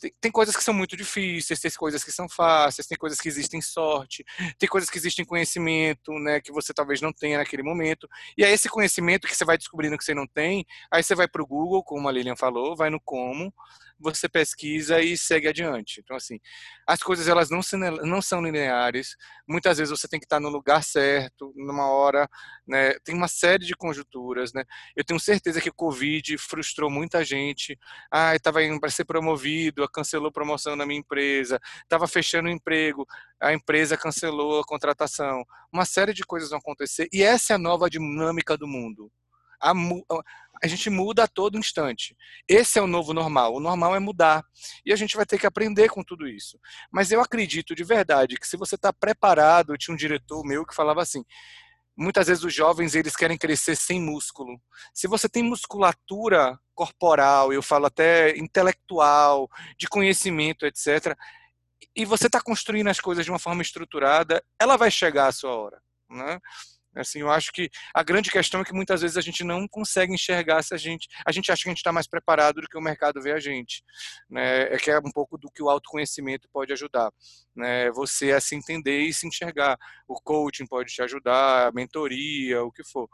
[0.00, 3.28] tem, tem, coisas que são muito difíceis, tem coisas que são fáceis, tem coisas que
[3.28, 4.24] existem sorte,
[4.58, 8.08] tem coisas que existem conhecimento, né, que você talvez não tenha naquele momento.
[8.36, 11.28] E é esse conhecimento que você vai descobrindo que você não tem, aí você vai
[11.28, 13.52] para o Google, como a Lilian falou, vai no como,
[13.98, 16.00] você pesquisa e segue adiante.
[16.00, 16.38] Então, assim,
[16.86, 17.60] as coisas elas não,
[18.02, 19.16] não são lineares.
[19.48, 22.28] Muitas vezes você tem que estar no lugar certo, numa hora,
[22.66, 22.94] né?
[23.04, 24.64] Tem uma série de conjunturas, né?
[24.96, 27.78] Eu tenho certeza que o Covid frustrou muita gente.
[28.10, 33.06] Ah, estava indo para ser promovido, cancelou promoção na minha empresa, estava fechando o emprego,
[33.40, 35.44] a empresa cancelou a contratação.
[35.72, 39.10] Uma série de coisas vão acontecer e essa é a nova dinâmica do mundo.
[39.60, 39.72] A,
[40.62, 42.16] a gente muda a todo instante.
[42.48, 43.54] Esse é o novo normal.
[43.54, 44.44] O normal é mudar.
[44.84, 46.58] E a gente vai ter que aprender com tudo isso.
[46.90, 50.74] Mas eu acredito de verdade que se você está preparado, tinha um diretor meu que
[50.74, 51.24] falava assim:
[51.96, 54.60] muitas vezes os jovens eles querem crescer sem músculo.
[54.92, 59.48] Se você tem musculatura corporal, eu falo até intelectual,
[59.78, 61.16] de conhecimento, etc.,
[61.94, 65.54] e você está construindo as coisas de uma forma estruturada, ela vai chegar a sua
[65.54, 65.80] hora.
[66.10, 66.40] Né?
[66.96, 70.12] Assim, eu acho que a grande questão é que muitas vezes a gente não consegue
[70.12, 72.78] enxergar se a gente, a gente acha que a gente está mais preparado do que
[72.78, 73.82] o mercado vê a gente,
[74.30, 74.62] né?
[74.74, 77.10] É que é um pouco do que o autoconhecimento pode ajudar,
[77.54, 77.90] né?
[77.92, 79.76] Você a se entender e se enxergar.
[80.06, 83.08] O coaching pode te ajudar, a mentoria, o que for,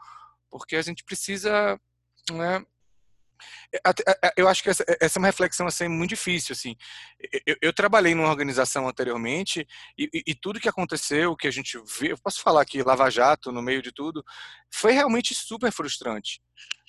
[0.51, 1.79] porque a gente precisa,
[2.33, 2.65] né?
[4.37, 6.77] Eu acho que essa, essa, é uma reflexão assim muito difícil assim.
[7.47, 11.79] Eu, eu trabalhei numa organização anteriormente e, e, e, tudo que aconteceu que a gente
[11.99, 14.25] vê eu posso falar aqui Lava Jato no meio de tudo
[14.71, 16.41] foi realmente super frustrante.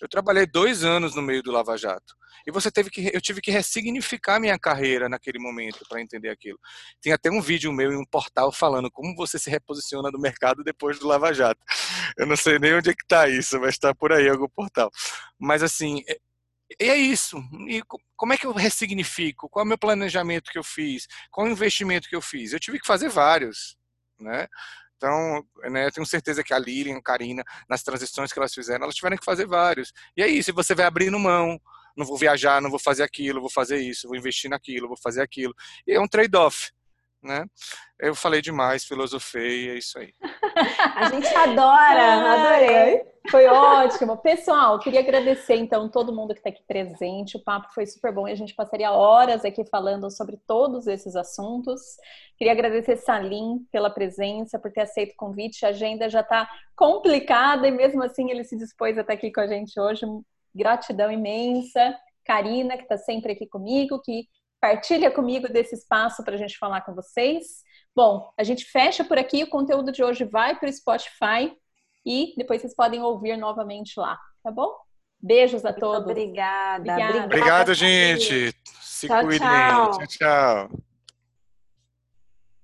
[0.01, 2.15] Eu trabalhei dois anos no meio do Lava Jato
[2.45, 6.59] e você teve que eu tive que ressignificar minha carreira naquele momento para entender aquilo.
[7.01, 10.63] Tem até um vídeo meu em um portal falando como você se reposiciona no mercado
[10.63, 11.61] depois do Lava Jato.
[12.17, 14.89] Eu não sei nem onde é que está isso mas está por aí algum portal.
[15.39, 16.03] Mas assim
[16.79, 17.37] e é isso.
[17.67, 17.81] E
[18.15, 19.49] como é que eu ressignifico?
[19.49, 21.07] Qual é o meu planejamento que eu fiz?
[21.29, 22.53] Qual é o investimento que eu fiz?
[22.53, 23.77] Eu tive que fazer vários,
[24.19, 24.47] né?
[24.97, 28.83] Então, né, eu tenho certeza que a Lilian, a Karina, nas transições que elas fizeram,
[28.83, 29.91] elas tiveram que fazer vários.
[30.15, 31.59] E é isso, você vai abrindo mão.
[31.97, 35.21] Não vou viajar, não vou fazer aquilo, vou fazer isso, vou investir naquilo, vou fazer
[35.21, 35.53] aquilo.
[35.87, 36.71] E é um trade-off
[37.21, 37.45] né?
[37.99, 40.13] Eu falei demais, filosofei, é isso aí.
[40.95, 43.11] A gente adora, adorei.
[43.29, 44.17] Foi ótimo.
[44.17, 47.37] Pessoal, queria agradecer então todo mundo que está aqui presente.
[47.37, 51.15] O papo foi super bom e a gente passaria horas aqui falando sobre todos esses
[51.15, 51.81] assuntos.
[52.37, 55.65] Queria agradecer Salim pela presença, por ter aceito o convite.
[55.65, 59.41] A agenda já está complicada e mesmo assim ele se dispôs a estar aqui com
[59.41, 60.01] a gente hoje.
[60.53, 61.95] Gratidão imensa.
[62.25, 64.27] Karina, que está sempre aqui comigo, que
[64.61, 67.63] Partilha comigo desse espaço para a gente falar com vocês.
[67.95, 69.43] Bom, a gente fecha por aqui.
[69.43, 71.51] O conteúdo de hoje vai para o Spotify
[72.05, 74.71] e depois vocês podem ouvir novamente lá, tá bom?
[75.19, 76.11] Beijos a Muito todos.
[76.11, 76.93] Obrigada.
[76.93, 78.55] Obrigada, Obrigado, gente.
[78.81, 79.39] Se tchau, cuidem.
[79.39, 80.90] Tchau, tchau.